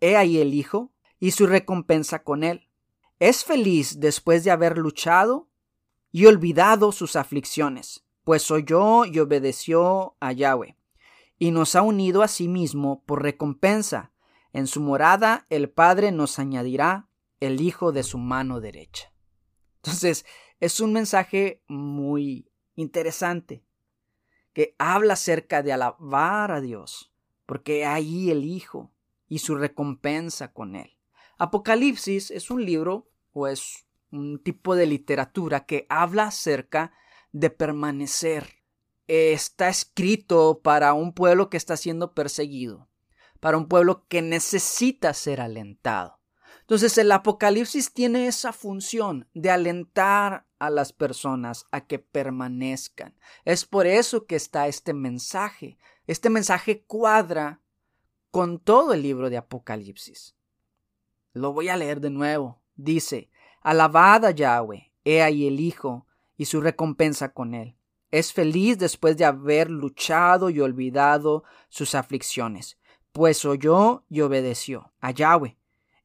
he 0.00 0.16
ahí 0.16 0.38
el 0.38 0.54
Hijo 0.54 0.92
y 1.18 1.30
su 1.30 1.46
recompensa 1.46 2.22
con 2.22 2.44
él. 2.44 2.68
Es 3.18 3.44
feliz 3.44 4.00
después 4.00 4.44
de 4.44 4.50
haber 4.50 4.78
luchado 4.78 5.48
y 6.12 6.26
olvidado 6.26 6.92
sus 6.92 7.16
aflicciones, 7.16 8.04
pues 8.24 8.50
oyó 8.50 9.04
y 9.04 9.18
obedeció 9.18 10.16
a 10.20 10.32
Yahweh, 10.32 10.76
y 11.38 11.50
nos 11.50 11.74
ha 11.76 11.82
unido 11.82 12.22
a 12.22 12.28
sí 12.28 12.48
mismo 12.48 13.02
por 13.04 13.22
recompensa 13.22 14.12
en 14.56 14.66
su 14.66 14.80
morada 14.80 15.44
el 15.50 15.68
Padre 15.68 16.12
nos 16.12 16.38
añadirá 16.38 17.10
el 17.40 17.60
Hijo 17.60 17.92
de 17.92 18.02
su 18.02 18.16
mano 18.16 18.60
derecha. 18.60 19.12
Entonces, 19.82 20.24
es 20.60 20.80
un 20.80 20.94
mensaje 20.94 21.62
muy 21.68 22.50
interesante 22.74 23.62
que 24.54 24.74
habla 24.78 25.12
acerca 25.12 25.62
de 25.62 25.74
alabar 25.74 26.52
a 26.52 26.62
Dios, 26.62 27.12
porque 27.46 27.86
ahí 27.86 28.30
el 28.30 28.44
Hijo 28.44 28.92
y 29.28 29.38
su 29.38 29.56
recompensa 29.56 30.52
con 30.52 30.76
él. 30.76 30.96
Apocalipsis 31.38 32.30
es 32.30 32.50
un 32.50 32.64
libro 32.64 33.10
o 33.32 33.46
es 33.46 33.86
un 34.10 34.42
tipo 34.42 34.76
de 34.76 34.86
literatura 34.86 35.66
que 35.66 35.86
habla 35.88 36.24
acerca 36.24 36.92
de 37.32 37.50
permanecer. 37.50 38.62
Está 39.06 39.68
escrito 39.68 40.60
para 40.62 40.92
un 40.94 41.12
pueblo 41.12 41.50
que 41.50 41.56
está 41.56 41.76
siendo 41.76 42.14
perseguido 42.14 42.88
para 43.40 43.58
un 43.58 43.68
pueblo 43.68 44.06
que 44.08 44.22
necesita 44.22 45.14
ser 45.14 45.40
alentado. 45.40 46.20
Entonces 46.60 46.98
el 46.98 47.12
Apocalipsis 47.12 47.92
tiene 47.92 48.26
esa 48.26 48.52
función 48.52 49.28
de 49.34 49.50
alentar 49.50 50.46
a 50.58 50.68
las 50.68 50.92
personas 50.92 51.64
a 51.70 51.86
que 51.86 52.00
permanezcan. 52.00 53.14
Es 53.44 53.64
por 53.64 53.86
eso 53.86 54.26
que 54.26 54.34
está 54.34 54.66
este 54.66 54.94
mensaje. 54.94 55.78
Este 56.06 56.30
mensaje 56.30 56.82
cuadra 56.82 57.60
con 58.30 58.58
todo 58.58 58.92
el 58.92 59.02
libro 59.02 59.30
de 59.30 59.36
Apocalipsis. 59.36 60.36
Lo 61.32 61.52
voy 61.52 61.68
a 61.68 61.76
leer 61.76 62.00
de 62.00 62.10
nuevo. 62.10 62.60
Dice, 62.74 63.30
Alabad 63.62 64.24
a 64.24 64.30
Yahweh, 64.30 64.92
he 65.04 65.22
ahí 65.22 65.46
el 65.46 65.60
Hijo, 65.60 66.06
y 66.36 66.44
su 66.44 66.60
recompensa 66.60 67.32
con 67.32 67.54
él. 67.54 67.76
Es 68.10 68.32
feliz 68.32 68.78
después 68.78 69.16
de 69.16 69.24
haber 69.24 69.70
luchado 69.70 70.50
y 70.50 70.60
olvidado 70.60 71.44
sus 71.68 71.94
aflicciones 71.94 72.78
pues 73.16 73.46
oyó 73.46 74.04
y 74.10 74.20
obedeció 74.20 74.92
a 75.00 75.10
Yahweh, 75.10 75.56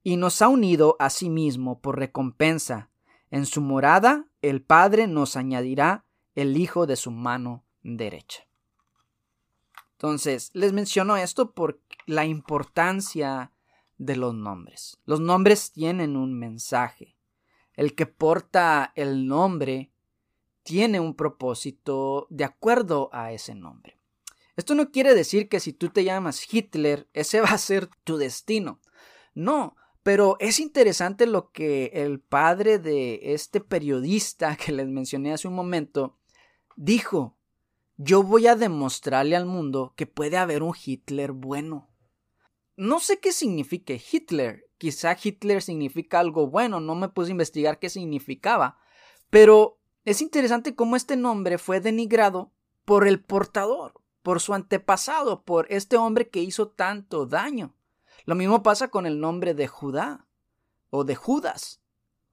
y 0.02 0.16
nos 0.16 0.42
ha 0.42 0.48
unido 0.48 0.96
a 0.98 1.10
sí 1.10 1.30
mismo 1.30 1.82
por 1.82 2.00
recompensa. 2.00 2.90
En 3.32 3.46
su 3.46 3.60
morada 3.60 4.28
el 4.42 4.62
Padre 4.62 5.08
nos 5.08 5.36
añadirá 5.36 6.06
el 6.36 6.56
Hijo 6.56 6.88
de 6.88 6.96
su 6.96 7.12
mano 7.12 7.66
derecha. 7.84 8.44
Entonces, 10.02 10.50
les 10.54 10.74
menciono 10.74 11.16
esto 11.16 11.52
por 11.52 11.80
la 12.08 12.26
importancia 12.26 13.52
de 14.00 14.16
los 14.16 14.34
nombres. 14.34 14.98
Los 15.06 15.20
nombres 15.20 15.72
tienen 15.74 16.18
un 16.18 16.34
mensaje. 16.34 17.16
El 17.76 17.94
que 17.94 18.08
porta 18.08 18.94
el 18.96 19.28
nombre 19.28 19.92
tiene 20.64 21.00
un 21.00 21.14
propósito 21.14 22.26
de 22.32 22.46
acuerdo 22.46 23.12
a 23.14 23.32
ese 23.32 23.54
nombre. 23.54 24.00
Esto 24.56 24.74
no 24.74 24.90
quiere 24.90 25.14
decir 25.14 25.48
que 25.48 25.60
si 25.60 25.72
tú 25.72 25.90
te 25.90 26.04
llamas 26.04 26.52
Hitler, 26.52 27.08
ese 27.14 27.40
va 27.40 27.50
a 27.50 27.60
ser 27.60 27.88
tu 28.04 28.18
destino. 28.18 28.82
No, 29.36 29.76
pero 30.02 30.36
es 30.40 30.60
interesante 30.60 31.28
lo 31.28 31.52
que 31.52 31.92
el 31.94 32.20
padre 32.20 32.80
de 32.80 33.20
este 33.36 33.62
periodista 33.62 34.56
que 34.56 34.72
les 34.72 34.88
mencioné 34.88 35.32
hace 35.32 35.48
un 35.48 35.54
momento 35.54 36.18
dijo. 36.76 37.38
Yo 38.04 38.24
voy 38.24 38.48
a 38.48 38.56
demostrarle 38.56 39.36
al 39.36 39.46
mundo 39.46 39.94
que 39.96 40.08
puede 40.08 40.36
haber 40.36 40.64
un 40.64 40.74
Hitler 40.74 41.34
bueno. 41.34 41.88
No 42.76 43.00
sé 43.00 43.20
qué 43.20 43.32
signifique 43.32 44.02
Hitler. 44.12 44.68
Quizá 44.80 45.16
Hitler 45.22 45.62
significa 45.62 46.20
algo 46.20 46.48
bueno, 46.48 46.80
no 46.80 46.96
me 46.96 47.10
puse 47.10 47.30
a 47.30 47.34
investigar 47.34 47.78
qué 47.78 47.90
significaba. 47.90 48.80
Pero 49.30 49.78
es 50.04 50.24
interesante 50.24 50.74
cómo 50.74 50.96
este 50.96 51.16
nombre 51.16 51.60
fue 51.60 51.80
denigrado 51.80 52.52
por 52.86 53.08
el 53.08 53.24
portador, 53.24 54.02
por 54.24 54.40
su 54.40 54.56
antepasado, 54.56 55.44
por 55.44 55.68
este 55.70 55.96
hombre 55.96 56.28
que 56.28 56.40
hizo 56.40 56.70
tanto 56.70 57.28
daño. 57.28 57.76
Lo 58.26 58.34
mismo 58.34 58.64
pasa 58.64 58.88
con 58.88 59.06
el 59.06 59.20
nombre 59.20 59.54
de 59.54 59.68
Judá 59.68 60.26
o 60.90 61.04
de 61.04 61.14
Judas. 61.14 61.84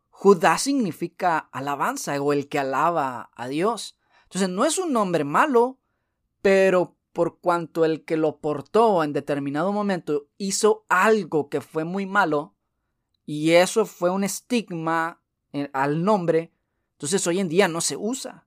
Judá 0.09 0.57
significa 0.57 1.37
alabanza 1.37 2.19
o 2.23 2.33
el 2.33 2.49
que 2.49 2.59
alaba 2.59 3.31
a 3.37 3.49
Dios. 3.49 3.98
Entonces 4.29 4.51
no 4.51 4.65
es 4.67 4.79
un 4.79 4.93
nombre 4.93 5.25
malo, 5.25 5.79
pero 6.43 6.97
por 7.13 7.41
cuanto 7.41 7.85
el 7.85 8.05
que 8.05 8.17
lo 8.17 8.41
portó 8.41 9.03
en 9.03 9.13
determinado 9.13 9.73
momento 9.73 10.29
hizo 10.37 10.85
algo 10.89 11.49
que 11.49 11.61
fue 11.61 11.85
muy 11.85 12.05
malo, 12.05 12.55
y 13.25 13.53
eso 13.53 13.85
fue 13.87 14.11
un 14.11 14.25
estigma 14.25 15.23
eh, 15.53 15.69
al 15.73 16.05
nombre, 16.05 16.53
entonces 16.93 17.27
hoy 17.27 17.41
en 17.41 17.49
día 17.49 17.69
no 17.69 17.81
se 17.81 17.97
usa. 17.97 18.47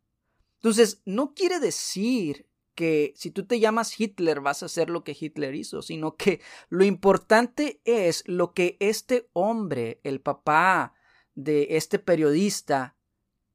Entonces 0.55 1.01
no 1.05 1.33
quiere 1.33 1.59
decir 1.59 2.47
que 2.75 3.13
si 3.15 3.31
tú 3.31 3.45
te 3.45 3.59
llamas 3.59 3.99
Hitler 3.99 4.41
vas 4.41 4.61
a 4.63 4.67
hacer 4.67 4.89
lo 4.89 5.03
que 5.03 5.17
Hitler 5.19 5.55
hizo, 5.55 5.81
sino 5.81 6.15
que 6.15 6.41
lo 6.69 6.83
importante 6.83 7.81
es 7.85 8.23
lo 8.27 8.53
que 8.53 8.77
este 8.79 9.29
hombre, 9.33 9.99
el 10.03 10.21
papá 10.21 10.93
de 11.35 11.67
este 11.71 11.99
periodista, 11.99 12.95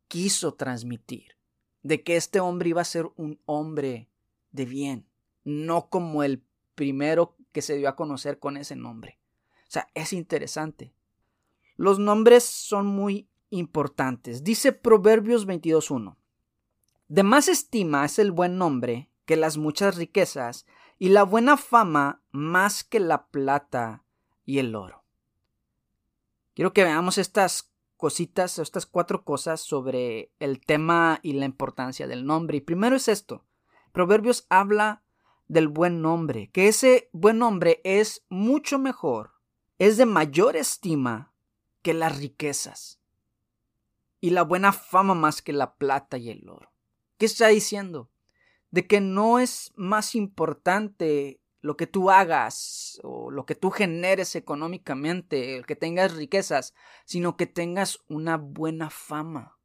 quiso 0.09 0.55
transmitir, 0.55 1.36
de 1.87 2.03
que 2.03 2.17
este 2.17 2.41
hombre 2.41 2.71
iba 2.71 2.81
a 2.81 2.85
ser 2.85 3.09
un 3.17 3.41
hombre 3.47 4.09
de 4.51 4.65
bien, 4.65 5.07
no 5.45 5.89
como 5.89 6.23
el 6.23 6.43
primero 6.75 7.37
que 7.53 7.63
se 7.63 7.77
dio 7.77 7.89
a 7.89 7.97
conocer 7.97 8.39
con 8.39 8.57
ese 8.57 8.75
nombre. 8.75 9.19
O 9.63 9.71
sea, 9.71 9.89
es 9.95 10.13
interesante. 10.13 10.93
Los 11.77 11.99
nombres 11.99 12.45
son 12.45 12.87
muy 12.87 13.29
importantes. 13.51 14.43
Dice 14.43 14.73
Proverbios 14.73 15.47
22.1. 15.47 16.17
De 17.09 17.23
más 17.23 17.49
estima 17.49 18.05
es 18.05 18.19
el 18.19 18.33
buen 18.33 18.59
nombre 18.59 19.09
que 19.25 19.37
las 19.37 19.57
muchas 19.57 19.97
riquezas, 19.97 20.67
y 20.99 21.11
la 21.11 21.25
buena 21.25 21.57
fama 21.57 22.23
más 22.31 22.83
que 22.85 23.01
la 23.01 23.27
plata 23.27 24.03
y 24.45 24.59
el 24.59 24.75
oro. 24.75 25.05
Quiero 26.55 26.73
que 26.73 26.85
veamos 26.85 27.19
estas 27.19 27.71
cositas, 27.97 28.59
estas 28.59 28.87
cuatro 28.87 29.25
cosas 29.25 29.61
sobre 29.61 30.33
el 30.39 30.61
tema 30.61 31.21
y 31.23 31.33
la 31.33 31.47
importancia 31.47 32.07
del 32.07 32.25
nombre. 32.25 32.59
Y 32.59 32.61
primero 32.61 32.97
es 32.97 33.09
esto. 33.09 33.45
Proverbios 33.93 34.47
habla 34.51 35.03
del 35.49 35.69
buen 35.69 36.03
nombre, 36.03 36.51
que 36.51 36.69
ese 36.69 37.09
buen 37.13 37.39
nombre 37.39 37.81
es 37.85 38.25
mucho 38.29 38.79
mejor, 38.79 39.33
es 39.79 39.97
de 39.97 40.07
mayor 40.07 40.57
estima 40.57 41.33
que 41.83 41.95
las 41.95 42.19
riquezas 42.19 43.01
y 44.21 44.31
la 44.31 44.43
buena 44.43 44.73
fama 44.73 45.15
más 45.15 45.41
que 45.41 45.53
la 45.53 45.77
plata 45.77 46.19
y 46.19 46.31
el 46.31 46.49
oro. 46.49 46.73
¿Qué 47.17 47.27
está 47.27 47.49
diciendo? 47.49 48.11
De 48.71 48.87
que 48.87 49.01
no 49.01 49.39
es 49.39 49.73
más 49.77 50.15
importante 50.15 51.41
lo 51.61 51.77
que 51.77 51.87
tú 51.87 52.11
hagas 52.11 53.01
o 53.03 53.31
lo 53.31 53.47
que 53.47 53.55
tú 53.55 53.71
generes 53.71 54.37
económicamente, 54.37 55.57
el 55.57 55.67
que 55.67 55.77
tengas 55.77 56.15
riquezas, 56.15 56.75
sino 57.05 57.37
que 57.37 57.47
tengas 57.47 58.01
una 58.09 58.37
buena 58.37 58.91
fama, 58.91 59.59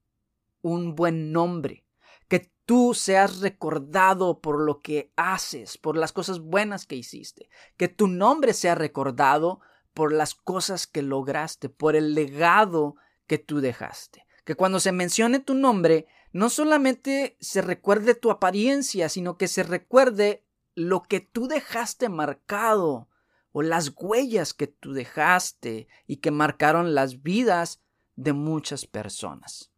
un 0.61 0.95
buen 0.95 1.31
nombre, 1.31 1.85
que 2.27 2.51
tú 2.65 2.93
seas 2.93 3.39
recordado 3.39 4.39
por 4.39 4.61
lo 4.61 4.81
que 4.81 5.11
haces, 5.15 5.77
por 5.77 5.97
las 5.97 6.11
cosas 6.13 6.39
buenas 6.39 6.85
que 6.85 6.95
hiciste, 6.95 7.49
que 7.77 7.87
tu 7.87 8.07
nombre 8.07 8.53
sea 8.53 8.75
recordado 8.75 9.59
por 9.93 10.13
las 10.13 10.35
cosas 10.35 10.87
que 10.87 11.01
lograste, 11.01 11.69
por 11.69 11.95
el 11.95 12.15
legado 12.15 12.95
que 13.27 13.37
tú 13.37 13.59
dejaste. 13.59 14.25
Que 14.45 14.55
cuando 14.55 14.79
se 14.79 14.91
mencione 14.91 15.39
tu 15.39 15.53
nombre, 15.53 16.07
no 16.33 16.49
solamente 16.49 17.37
se 17.39 17.61
recuerde 17.61 18.15
tu 18.15 18.31
apariencia, 18.31 19.09
sino 19.09 19.37
que 19.37 19.47
se 19.47 19.63
recuerde 19.63 20.45
lo 20.75 21.03
que 21.03 21.19
tú 21.19 21.47
dejaste 21.47 22.09
marcado 22.09 23.07
o 23.51 23.61
las 23.61 23.91
huellas 23.95 24.53
que 24.53 24.67
tú 24.67 24.93
dejaste 24.93 25.87
y 26.07 26.17
que 26.17 26.31
marcaron 26.31 26.95
las 26.95 27.21
vidas 27.21 27.81
de 28.15 28.33
muchas 28.33 28.85
personas. 28.85 29.71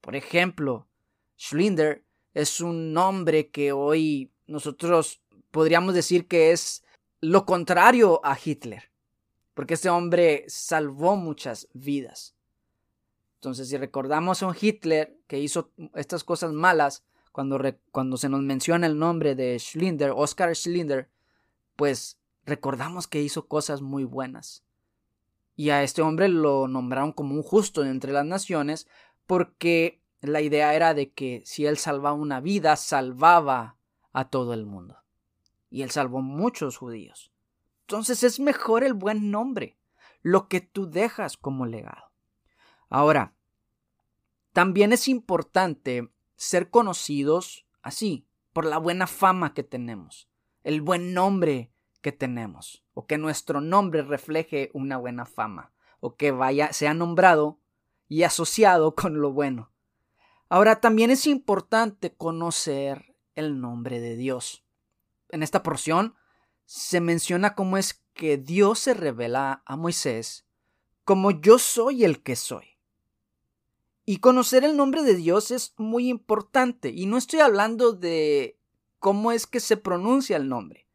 Por 0.00 0.14
ejemplo, 0.14 0.88
Schlinder 1.38 2.04
es 2.34 2.60
un 2.60 2.92
nombre 2.92 3.50
que 3.50 3.72
hoy 3.72 4.30
nosotros 4.46 5.22
podríamos 5.50 5.94
decir 5.94 6.28
que 6.28 6.52
es 6.52 6.84
lo 7.20 7.46
contrario 7.46 8.20
a 8.24 8.38
Hitler, 8.42 8.90
porque 9.54 9.74
este 9.74 9.88
hombre 9.88 10.44
salvó 10.48 11.16
muchas 11.16 11.68
vidas. 11.72 12.36
Entonces, 13.36 13.68
si 13.68 13.76
recordamos 13.76 14.42
a 14.42 14.48
un 14.48 14.56
Hitler 14.58 15.16
que 15.26 15.38
hizo 15.38 15.72
estas 15.94 16.24
cosas 16.24 16.52
malas, 16.52 17.04
cuando, 17.36 17.60
cuando 17.92 18.16
se 18.16 18.30
nos 18.30 18.40
menciona 18.40 18.86
el 18.86 18.98
nombre 18.98 19.34
de 19.34 19.58
Schlinder, 19.58 20.10
Oscar 20.16 20.56
Schlinder, 20.56 21.10
pues 21.76 22.18
recordamos 22.46 23.06
que 23.06 23.20
hizo 23.20 23.46
cosas 23.46 23.82
muy 23.82 24.04
buenas. 24.04 24.64
Y 25.54 25.68
a 25.68 25.82
este 25.82 26.00
hombre 26.00 26.30
lo 26.30 26.66
nombraron 26.66 27.12
como 27.12 27.34
un 27.34 27.42
justo 27.42 27.84
entre 27.84 28.12
las 28.12 28.24
naciones 28.24 28.88
porque 29.26 30.00
la 30.22 30.40
idea 30.40 30.74
era 30.74 30.94
de 30.94 31.12
que 31.12 31.42
si 31.44 31.66
él 31.66 31.76
salvaba 31.76 32.14
una 32.14 32.40
vida, 32.40 32.74
salvaba 32.74 33.76
a 34.14 34.30
todo 34.30 34.54
el 34.54 34.64
mundo. 34.64 34.96
Y 35.68 35.82
él 35.82 35.90
salvó 35.90 36.22
muchos 36.22 36.78
judíos. 36.78 37.30
Entonces 37.82 38.22
es 38.22 38.40
mejor 38.40 38.82
el 38.82 38.94
buen 38.94 39.30
nombre, 39.30 39.76
lo 40.22 40.48
que 40.48 40.62
tú 40.62 40.88
dejas 40.88 41.36
como 41.36 41.66
legado. 41.66 42.12
Ahora, 42.88 43.34
también 44.54 44.94
es 44.94 45.06
importante 45.06 46.08
ser 46.36 46.70
conocidos 46.70 47.66
así, 47.82 48.26
por 48.52 48.64
la 48.64 48.78
buena 48.78 49.06
fama 49.06 49.54
que 49.54 49.62
tenemos, 49.62 50.28
el 50.64 50.80
buen 50.80 51.12
nombre 51.12 51.70
que 52.00 52.12
tenemos, 52.12 52.84
o 52.94 53.06
que 53.06 53.18
nuestro 53.18 53.60
nombre 53.60 54.02
refleje 54.02 54.70
una 54.72 54.96
buena 54.96 55.26
fama, 55.26 55.72
o 56.00 56.16
que 56.16 56.30
vaya, 56.30 56.72
sea 56.72 56.94
nombrado 56.94 57.58
y 58.08 58.22
asociado 58.22 58.94
con 58.94 59.20
lo 59.20 59.32
bueno. 59.32 59.70
Ahora 60.48 60.80
también 60.80 61.10
es 61.10 61.26
importante 61.26 62.14
conocer 62.14 63.16
el 63.34 63.60
nombre 63.60 64.00
de 64.00 64.16
Dios. 64.16 64.64
En 65.30 65.42
esta 65.42 65.62
porción 65.62 66.14
se 66.64 67.00
menciona 67.00 67.54
cómo 67.54 67.76
es 67.76 68.04
que 68.14 68.38
Dios 68.38 68.78
se 68.78 68.94
revela 68.94 69.62
a 69.66 69.76
Moisés 69.76 70.46
como 71.04 71.30
yo 71.30 71.58
soy 71.58 72.04
el 72.04 72.22
que 72.22 72.34
soy. 72.34 72.75
Y 74.08 74.18
conocer 74.18 74.62
el 74.62 74.76
nombre 74.76 75.02
de 75.02 75.16
Dios 75.16 75.50
es 75.50 75.74
muy 75.78 76.08
importante. 76.08 76.90
Y 76.90 77.06
no 77.06 77.18
estoy 77.18 77.40
hablando 77.40 77.92
de 77.92 78.56
cómo 79.00 79.32
es 79.32 79.48
que 79.48 79.58
se 79.58 79.76
pronuncia 79.76 80.36
el 80.36 80.48
nombre. 80.48 80.86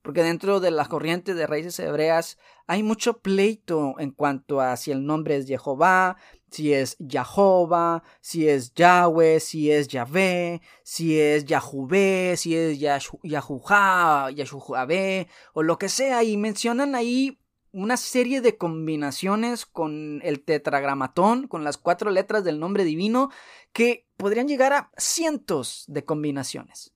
Porque 0.00 0.22
dentro 0.22 0.60
de 0.60 0.70
la 0.70 0.86
corriente 0.86 1.34
de 1.34 1.46
raíces 1.46 1.78
hebreas 1.78 2.38
hay 2.66 2.82
mucho 2.82 3.20
pleito 3.20 3.94
en 3.98 4.12
cuanto 4.12 4.62
a 4.62 4.78
si 4.78 4.90
el 4.90 5.04
nombre 5.04 5.36
es 5.36 5.46
Jehová, 5.46 6.16
si 6.50 6.72
es 6.72 6.96
Jehová, 7.06 8.02
si 8.22 8.48
es 8.48 8.72
Yahweh, 8.72 9.40
si 9.40 9.70
es 9.70 9.88
Yahvé, 9.88 10.62
si 10.82 11.20
es 11.20 11.44
Yahuvé, 11.44 12.34
si 12.38 12.56
es 12.56 12.78
Yahuja, 12.78 14.30
Yahujavé, 14.30 15.28
o 15.52 15.62
lo 15.62 15.78
que 15.78 15.90
sea. 15.90 16.24
Y 16.24 16.38
mencionan 16.38 16.94
ahí 16.94 17.38
una 17.74 17.96
serie 17.96 18.40
de 18.40 18.56
combinaciones 18.56 19.66
con 19.66 20.20
el 20.22 20.44
tetragramatón, 20.44 21.48
con 21.48 21.64
las 21.64 21.76
cuatro 21.76 22.12
letras 22.12 22.44
del 22.44 22.60
nombre 22.60 22.84
divino, 22.84 23.30
que 23.72 24.06
podrían 24.16 24.46
llegar 24.46 24.72
a 24.72 24.92
cientos 24.96 25.84
de 25.88 26.04
combinaciones. 26.04 26.94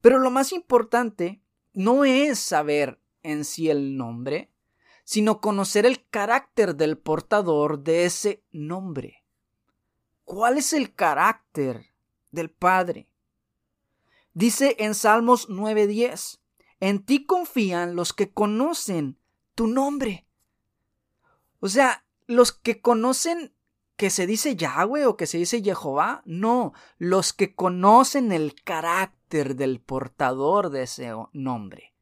Pero 0.00 0.20
lo 0.20 0.30
más 0.30 0.52
importante 0.52 1.42
no 1.72 2.04
es 2.04 2.38
saber 2.38 3.00
en 3.24 3.44
sí 3.44 3.70
el 3.70 3.96
nombre, 3.96 4.52
sino 5.02 5.40
conocer 5.40 5.84
el 5.84 6.06
carácter 6.08 6.76
del 6.76 6.96
portador 6.96 7.82
de 7.82 8.04
ese 8.04 8.44
nombre. 8.52 9.24
¿Cuál 10.24 10.58
es 10.58 10.72
el 10.74 10.94
carácter 10.94 11.86
del 12.30 12.50
Padre? 12.50 13.08
Dice 14.32 14.76
en 14.78 14.94
Salmos 14.94 15.48
9:10, 15.48 16.38
en 16.78 17.04
ti 17.04 17.26
confían 17.26 17.96
los 17.96 18.12
que 18.12 18.30
conocen 18.30 19.18
tu 19.58 19.66
nombre. 19.66 20.24
O 21.58 21.66
sea, 21.66 22.06
los 22.28 22.52
que 22.52 22.80
conocen 22.80 23.52
que 23.96 24.08
se 24.08 24.24
dice 24.24 24.54
Yahweh 24.54 25.06
o 25.06 25.16
que 25.16 25.26
se 25.26 25.36
dice 25.38 25.60
Jehová, 25.64 26.22
no, 26.24 26.74
los 26.98 27.32
que 27.32 27.56
conocen 27.56 28.30
el 28.30 28.54
carácter 28.62 29.56
del 29.56 29.80
portador 29.80 30.70
de 30.70 30.84
ese 30.84 31.12
nombre. 31.32 31.92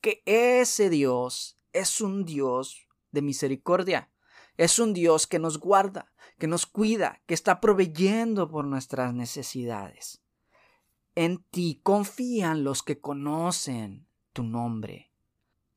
Que 0.00 0.22
ese 0.24 0.88
Dios 0.88 1.58
es 1.72 2.00
un 2.00 2.24
Dios 2.24 2.86
de 3.10 3.22
misericordia, 3.22 4.12
es 4.56 4.78
un 4.78 4.94
Dios 4.94 5.26
que 5.26 5.40
nos 5.40 5.58
guarda, 5.58 6.12
que 6.38 6.46
nos 6.46 6.64
cuida, 6.64 7.22
que 7.26 7.34
está 7.34 7.60
proveyendo 7.60 8.48
por 8.48 8.66
nuestras 8.66 9.12
necesidades. 9.12 10.22
En 11.16 11.42
ti 11.50 11.80
confían 11.82 12.62
los 12.62 12.84
que 12.84 13.00
conocen 13.00 14.06
tu 14.32 14.44
nombre. 14.44 15.13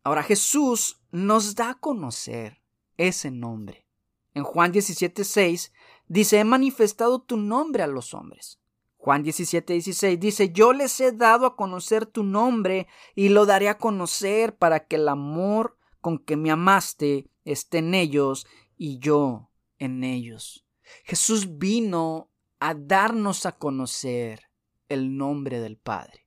Ahora 0.07 0.23
Jesús 0.23 1.01
nos 1.11 1.53
da 1.55 1.71
a 1.71 1.79
conocer 1.81 2.61
ese 2.95 3.29
nombre. 3.29 3.85
En 4.33 4.45
Juan 4.45 4.71
17:6 4.71 5.73
dice, 6.07 6.39
he 6.39 6.45
manifestado 6.45 7.19
tu 7.19 7.35
nombre 7.35 7.83
a 7.83 7.87
los 7.87 8.13
hombres. 8.13 8.61
Juan 8.95 9.25
17:16 9.25 10.17
dice, 10.17 10.53
yo 10.53 10.71
les 10.71 10.97
he 11.01 11.11
dado 11.11 11.45
a 11.45 11.57
conocer 11.57 12.05
tu 12.05 12.23
nombre 12.23 12.87
y 13.15 13.27
lo 13.27 13.45
daré 13.45 13.67
a 13.67 13.79
conocer 13.79 14.55
para 14.55 14.87
que 14.87 14.95
el 14.95 15.09
amor 15.09 15.77
con 15.99 16.19
que 16.19 16.37
me 16.37 16.51
amaste 16.51 17.29
esté 17.43 17.79
en 17.79 17.93
ellos 17.93 18.47
y 18.77 18.99
yo 18.99 19.49
en 19.77 20.05
ellos. 20.05 20.65
Jesús 21.03 21.57
vino 21.57 22.31
a 22.61 22.75
darnos 22.75 23.45
a 23.45 23.57
conocer 23.57 24.43
el 24.87 25.17
nombre 25.17 25.59
del 25.59 25.75
Padre, 25.75 26.25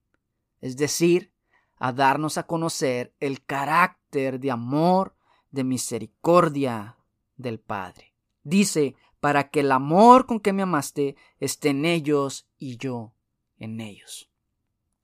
es 0.60 0.76
decir, 0.76 1.32
a 1.80 1.92
darnos 1.92 2.38
a 2.38 2.46
conocer 2.46 3.14
el 3.18 3.42
carácter 3.44 4.38
de 4.38 4.50
amor, 4.50 5.16
de 5.50 5.64
misericordia 5.64 6.98
del 7.36 7.58
Padre. 7.58 8.14
Dice, 8.44 8.94
para 9.18 9.50
que 9.50 9.60
el 9.60 9.72
amor 9.72 10.26
con 10.26 10.40
que 10.40 10.52
me 10.52 10.62
amaste 10.62 11.16
esté 11.40 11.70
en 11.70 11.86
ellos 11.86 12.46
y 12.58 12.76
yo 12.76 13.14
en 13.58 13.80
ellos. 13.80 14.30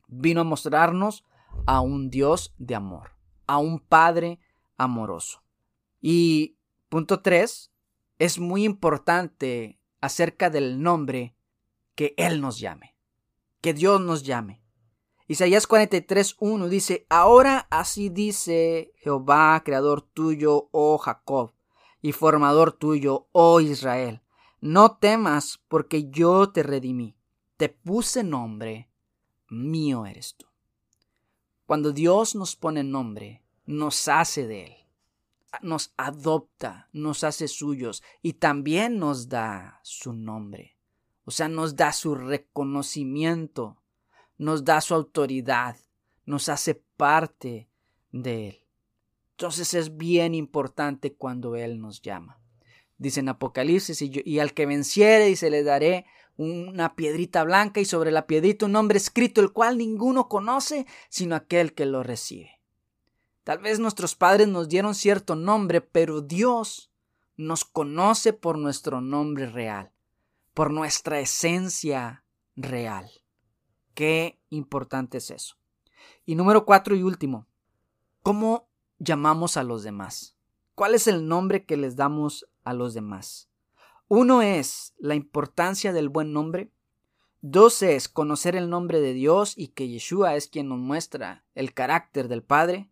Vino 0.06 0.42
a 0.42 0.44
mostrarnos 0.44 1.24
a 1.66 1.80
un 1.80 2.10
Dios 2.10 2.54
de 2.58 2.74
amor, 2.74 3.12
a 3.46 3.56
un 3.56 3.80
Padre 3.80 4.38
amoroso. 4.76 5.42
Y 6.02 6.56
punto 6.90 7.20
tres, 7.22 7.72
es 8.18 8.38
muy 8.38 8.64
importante 8.64 9.80
acerca 10.02 10.50
del 10.50 10.82
nombre 10.82 11.34
que 11.94 12.14
Él 12.18 12.42
nos 12.42 12.60
llame, 12.60 12.94
que 13.62 13.72
Dios 13.72 13.98
nos 14.00 14.22
llame. 14.22 14.65
Isaías 15.28 15.68
43.1 15.68 16.68
dice, 16.68 17.06
Ahora 17.08 17.66
así 17.70 18.10
dice 18.10 18.92
Jehová, 18.98 19.60
creador 19.64 20.02
tuyo, 20.02 20.68
oh 20.70 20.98
Jacob, 20.98 21.52
y 22.00 22.12
formador 22.12 22.72
tuyo, 22.72 23.28
oh 23.32 23.60
Israel. 23.60 24.22
No 24.60 24.96
temas, 24.98 25.60
porque 25.68 26.08
yo 26.10 26.50
te 26.50 26.62
redimí. 26.62 27.16
Te 27.56 27.68
puse 27.68 28.22
nombre, 28.22 28.88
mío 29.48 30.06
eres 30.06 30.36
tú. 30.36 30.46
Cuando 31.66 31.90
Dios 31.92 32.36
nos 32.36 32.54
pone 32.54 32.84
nombre, 32.84 33.42
nos 33.64 34.06
hace 34.06 34.46
de 34.46 34.64
Él. 34.66 34.76
Nos 35.62 35.92
adopta, 35.96 36.88
nos 36.92 37.24
hace 37.24 37.48
suyos 37.48 38.02
y 38.22 38.34
también 38.34 38.98
nos 38.98 39.28
da 39.28 39.80
su 39.82 40.12
nombre. 40.12 40.76
O 41.24 41.32
sea, 41.32 41.48
nos 41.48 41.74
da 41.74 41.92
su 41.92 42.14
reconocimiento 42.14 43.78
nos 44.38 44.64
da 44.64 44.80
su 44.80 44.94
autoridad, 44.94 45.76
nos 46.24 46.48
hace 46.48 46.74
parte 46.96 47.68
de 48.12 48.48
Él. 48.48 48.66
Entonces 49.32 49.74
es 49.74 49.96
bien 49.96 50.34
importante 50.34 51.14
cuando 51.14 51.56
Él 51.56 51.80
nos 51.80 52.00
llama. 52.00 52.40
Dice 52.98 53.20
en 53.20 53.28
Apocalipsis, 53.28 54.00
y, 54.00 54.38
al 54.38 54.54
que 54.54 54.64
venciere, 54.64 55.28
y 55.28 55.36
se 55.36 55.50
le 55.50 55.62
daré 55.62 56.06
una 56.38 56.96
piedrita 56.96 57.44
blanca 57.44 57.80
y 57.80 57.84
sobre 57.84 58.10
la 58.10 58.26
piedrita 58.26 58.66
un 58.66 58.72
nombre 58.72 58.96
escrito, 58.96 59.40
el 59.40 59.52
cual 59.52 59.76
ninguno 59.76 60.28
conoce, 60.28 60.86
sino 61.10 61.34
aquel 61.34 61.74
que 61.74 61.84
lo 61.86 62.02
recibe. 62.02 62.60
Tal 63.44 63.58
vez 63.58 63.78
nuestros 63.78 64.14
padres 64.14 64.48
nos 64.48 64.68
dieron 64.68 64.94
cierto 64.94 65.36
nombre, 65.36 65.80
pero 65.80 66.20
Dios 66.20 66.90
nos 67.36 67.64
conoce 67.64 68.32
por 68.32 68.58
nuestro 68.58 69.00
nombre 69.00 69.46
real, 69.46 69.92
por 70.54 70.72
nuestra 70.72 71.20
esencia 71.20 72.24
real. 72.56 73.10
Qué 73.96 74.38
importante 74.50 75.16
es 75.16 75.30
eso. 75.30 75.56
Y 76.26 76.34
número 76.34 76.66
cuatro 76.66 76.94
y 76.94 77.02
último, 77.02 77.46
¿cómo 78.22 78.68
llamamos 78.98 79.56
a 79.56 79.62
los 79.62 79.84
demás? 79.84 80.36
¿Cuál 80.74 80.94
es 80.94 81.06
el 81.06 81.26
nombre 81.26 81.64
que 81.64 81.78
les 81.78 81.96
damos 81.96 82.46
a 82.62 82.74
los 82.74 82.92
demás? 82.92 83.48
Uno 84.06 84.42
es 84.42 84.92
la 84.98 85.14
importancia 85.14 85.94
del 85.94 86.10
buen 86.10 86.34
nombre. 86.34 86.70
Dos 87.40 87.80
es 87.80 88.10
conocer 88.10 88.54
el 88.54 88.68
nombre 88.68 89.00
de 89.00 89.14
Dios 89.14 89.54
y 89.56 89.68
que 89.68 89.88
Yeshua 89.88 90.36
es 90.36 90.48
quien 90.48 90.68
nos 90.68 90.78
muestra 90.78 91.46
el 91.54 91.72
carácter 91.72 92.28
del 92.28 92.42
Padre. 92.42 92.90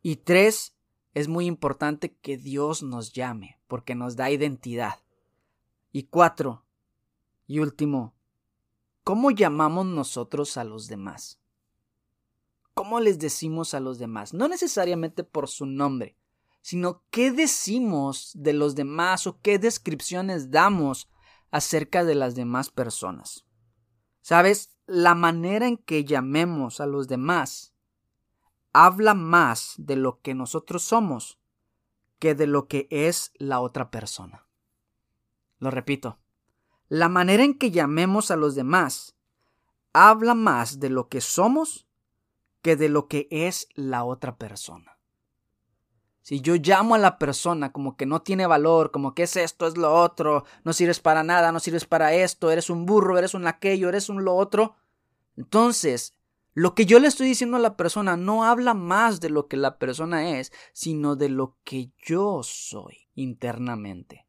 Y 0.00 0.16
tres, 0.16 0.74
es 1.12 1.28
muy 1.28 1.44
importante 1.44 2.16
que 2.16 2.38
Dios 2.38 2.82
nos 2.82 3.12
llame 3.12 3.60
porque 3.68 3.94
nos 3.94 4.16
da 4.16 4.30
identidad. 4.30 5.00
Y 5.92 6.04
cuatro, 6.04 6.64
y 7.46 7.58
último, 7.58 8.14
¿cómo 9.10 9.32
llamamos 9.32 9.86
nosotros 9.86 10.56
a 10.56 10.62
los 10.62 10.86
demás? 10.86 11.40
¿Cómo 12.74 13.00
les 13.00 13.18
decimos 13.18 13.74
a 13.74 13.80
los 13.80 13.98
demás? 13.98 14.34
No 14.34 14.46
necesariamente 14.46 15.24
por 15.24 15.48
su 15.48 15.66
nombre, 15.66 16.16
sino 16.60 17.02
qué 17.10 17.32
decimos 17.32 18.30
de 18.36 18.52
los 18.52 18.76
demás 18.76 19.26
o 19.26 19.40
qué 19.40 19.58
descripciones 19.58 20.52
damos 20.52 21.10
acerca 21.50 22.04
de 22.04 22.14
las 22.14 22.36
demás 22.36 22.70
personas. 22.70 23.44
¿Sabes? 24.20 24.76
La 24.86 25.16
manera 25.16 25.66
en 25.66 25.76
que 25.76 26.04
llamemos 26.04 26.80
a 26.80 26.86
los 26.86 27.08
demás 27.08 27.74
habla 28.72 29.14
más 29.14 29.74
de 29.76 29.96
lo 29.96 30.20
que 30.20 30.34
nosotros 30.34 30.84
somos 30.84 31.40
que 32.20 32.36
de 32.36 32.46
lo 32.46 32.68
que 32.68 32.86
es 32.92 33.32
la 33.38 33.58
otra 33.58 33.90
persona. 33.90 34.46
Lo 35.58 35.72
repito, 35.72 36.20
la 36.90 37.08
manera 37.08 37.44
en 37.44 37.54
que 37.54 37.70
llamemos 37.70 38.32
a 38.32 38.36
los 38.36 38.56
demás 38.56 39.14
habla 39.92 40.34
más 40.34 40.80
de 40.80 40.90
lo 40.90 41.08
que 41.08 41.20
somos 41.20 41.86
que 42.62 42.74
de 42.74 42.88
lo 42.88 43.06
que 43.06 43.28
es 43.30 43.68
la 43.74 44.02
otra 44.02 44.36
persona. 44.36 44.98
Si 46.20 46.40
yo 46.40 46.56
llamo 46.56 46.96
a 46.96 46.98
la 46.98 47.16
persona 47.16 47.72
como 47.72 47.96
que 47.96 48.06
no 48.06 48.22
tiene 48.22 48.44
valor, 48.44 48.90
como 48.90 49.14
que 49.14 49.22
es 49.22 49.36
esto, 49.36 49.68
es 49.68 49.76
lo 49.76 49.94
otro, 49.94 50.44
no 50.64 50.72
sirves 50.72 50.98
para 50.98 51.22
nada, 51.22 51.52
no 51.52 51.60
sirves 51.60 51.84
para 51.84 52.12
esto, 52.12 52.50
eres 52.50 52.68
un 52.70 52.86
burro, 52.86 53.18
eres 53.18 53.34
un 53.34 53.46
aquello, 53.46 53.88
eres 53.88 54.08
un 54.08 54.24
lo 54.24 54.34
otro, 54.34 54.74
entonces 55.36 56.18
lo 56.54 56.74
que 56.74 56.86
yo 56.86 56.98
le 56.98 57.06
estoy 57.06 57.28
diciendo 57.28 57.56
a 57.56 57.60
la 57.60 57.76
persona 57.76 58.16
no 58.16 58.44
habla 58.44 58.74
más 58.74 59.20
de 59.20 59.30
lo 59.30 59.46
que 59.46 59.56
la 59.56 59.78
persona 59.78 60.40
es, 60.40 60.52
sino 60.72 61.14
de 61.14 61.28
lo 61.28 61.56
que 61.62 61.92
yo 62.04 62.42
soy 62.42 63.08
internamente. 63.14 64.26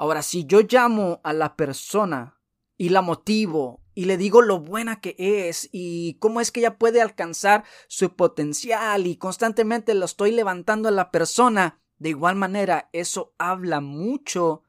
Ahora, 0.00 0.22
si 0.22 0.44
yo 0.44 0.60
llamo 0.60 1.20
a 1.24 1.32
la 1.32 1.56
persona 1.56 2.38
y 2.76 2.90
la 2.90 3.02
motivo 3.02 3.82
y 3.94 4.04
le 4.04 4.16
digo 4.16 4.42
lo 4.42 4.60
buena 4.60 5.00
que 5.00 5.16
es 5.18 5.68
y 5.72 6.14
cómo 6.20 6.40
es 6.40 6.52
que 6.52 6.60
ella 6.60 6.78
puede 6.78 7.02
alcanzar 7.02 7.64
su 7.88 8.14
potencial 8.14 9.08
y 9.08 9.16
constantemente 9.16 9.94
lo 9.94 10.04
estoy 10.04 10.30
levantando 10.30 10.88
a 10.88 10.92
la 10.92 11.10
persona, 11.10 11.82
de 11.98 12.10
igual 12.10 12.36
manera 12.36 12.88
eso 12.92 13.34
habla 13.38 13.80
mucho 13.80 14.62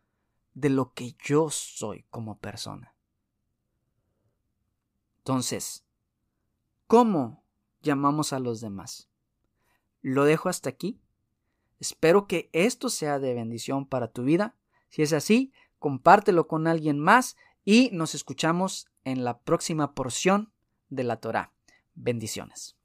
de 0.56 0.70
lo 0.70 0.96
que 0.96 1.16
yo 1.24 1.52
soy 1.52 2.08
como 2.10 2.40
persona. 2.40 2.96
Entonces, 5.20 5.86
¿cómo 6.88 7.44
llamamos 7.84 8.34
a 8.34 8.40
los 8.40 8.62
demás? 8.62 9.12
Lo 10.02 10.26
dejo 10.26 10.50
hasta 10.50 10.72
aquí. 10.72 11.00
Espero 11.80 12.26
que 12.26 12.50
esto 12.52 12.90
sea 12.90 13.20
de 13.20 13.36
bendición 13.36 13.86
para 13.86 14.08
tu 14.08 14.24
vida. 14.24 14.56
Si 14.90 15.02
es 15.02 15.14
así, 15.14 15.52
compártelo 15.78 16.48
con 16.48 16.68
alguien 16.68 17.00
más 17.00 17.36
y 17.64 17.90
nos 17.94 18.16
escuchamos 18.16 18.88
en 19.04 19.24
la 19.24 19.40
próxima 19.40 19.94
porción 19.94 20.52
de 20.90 21.04
la 21.04 21.18
Torah. 21.18 21.54
Bendiciones. 21.94 22.79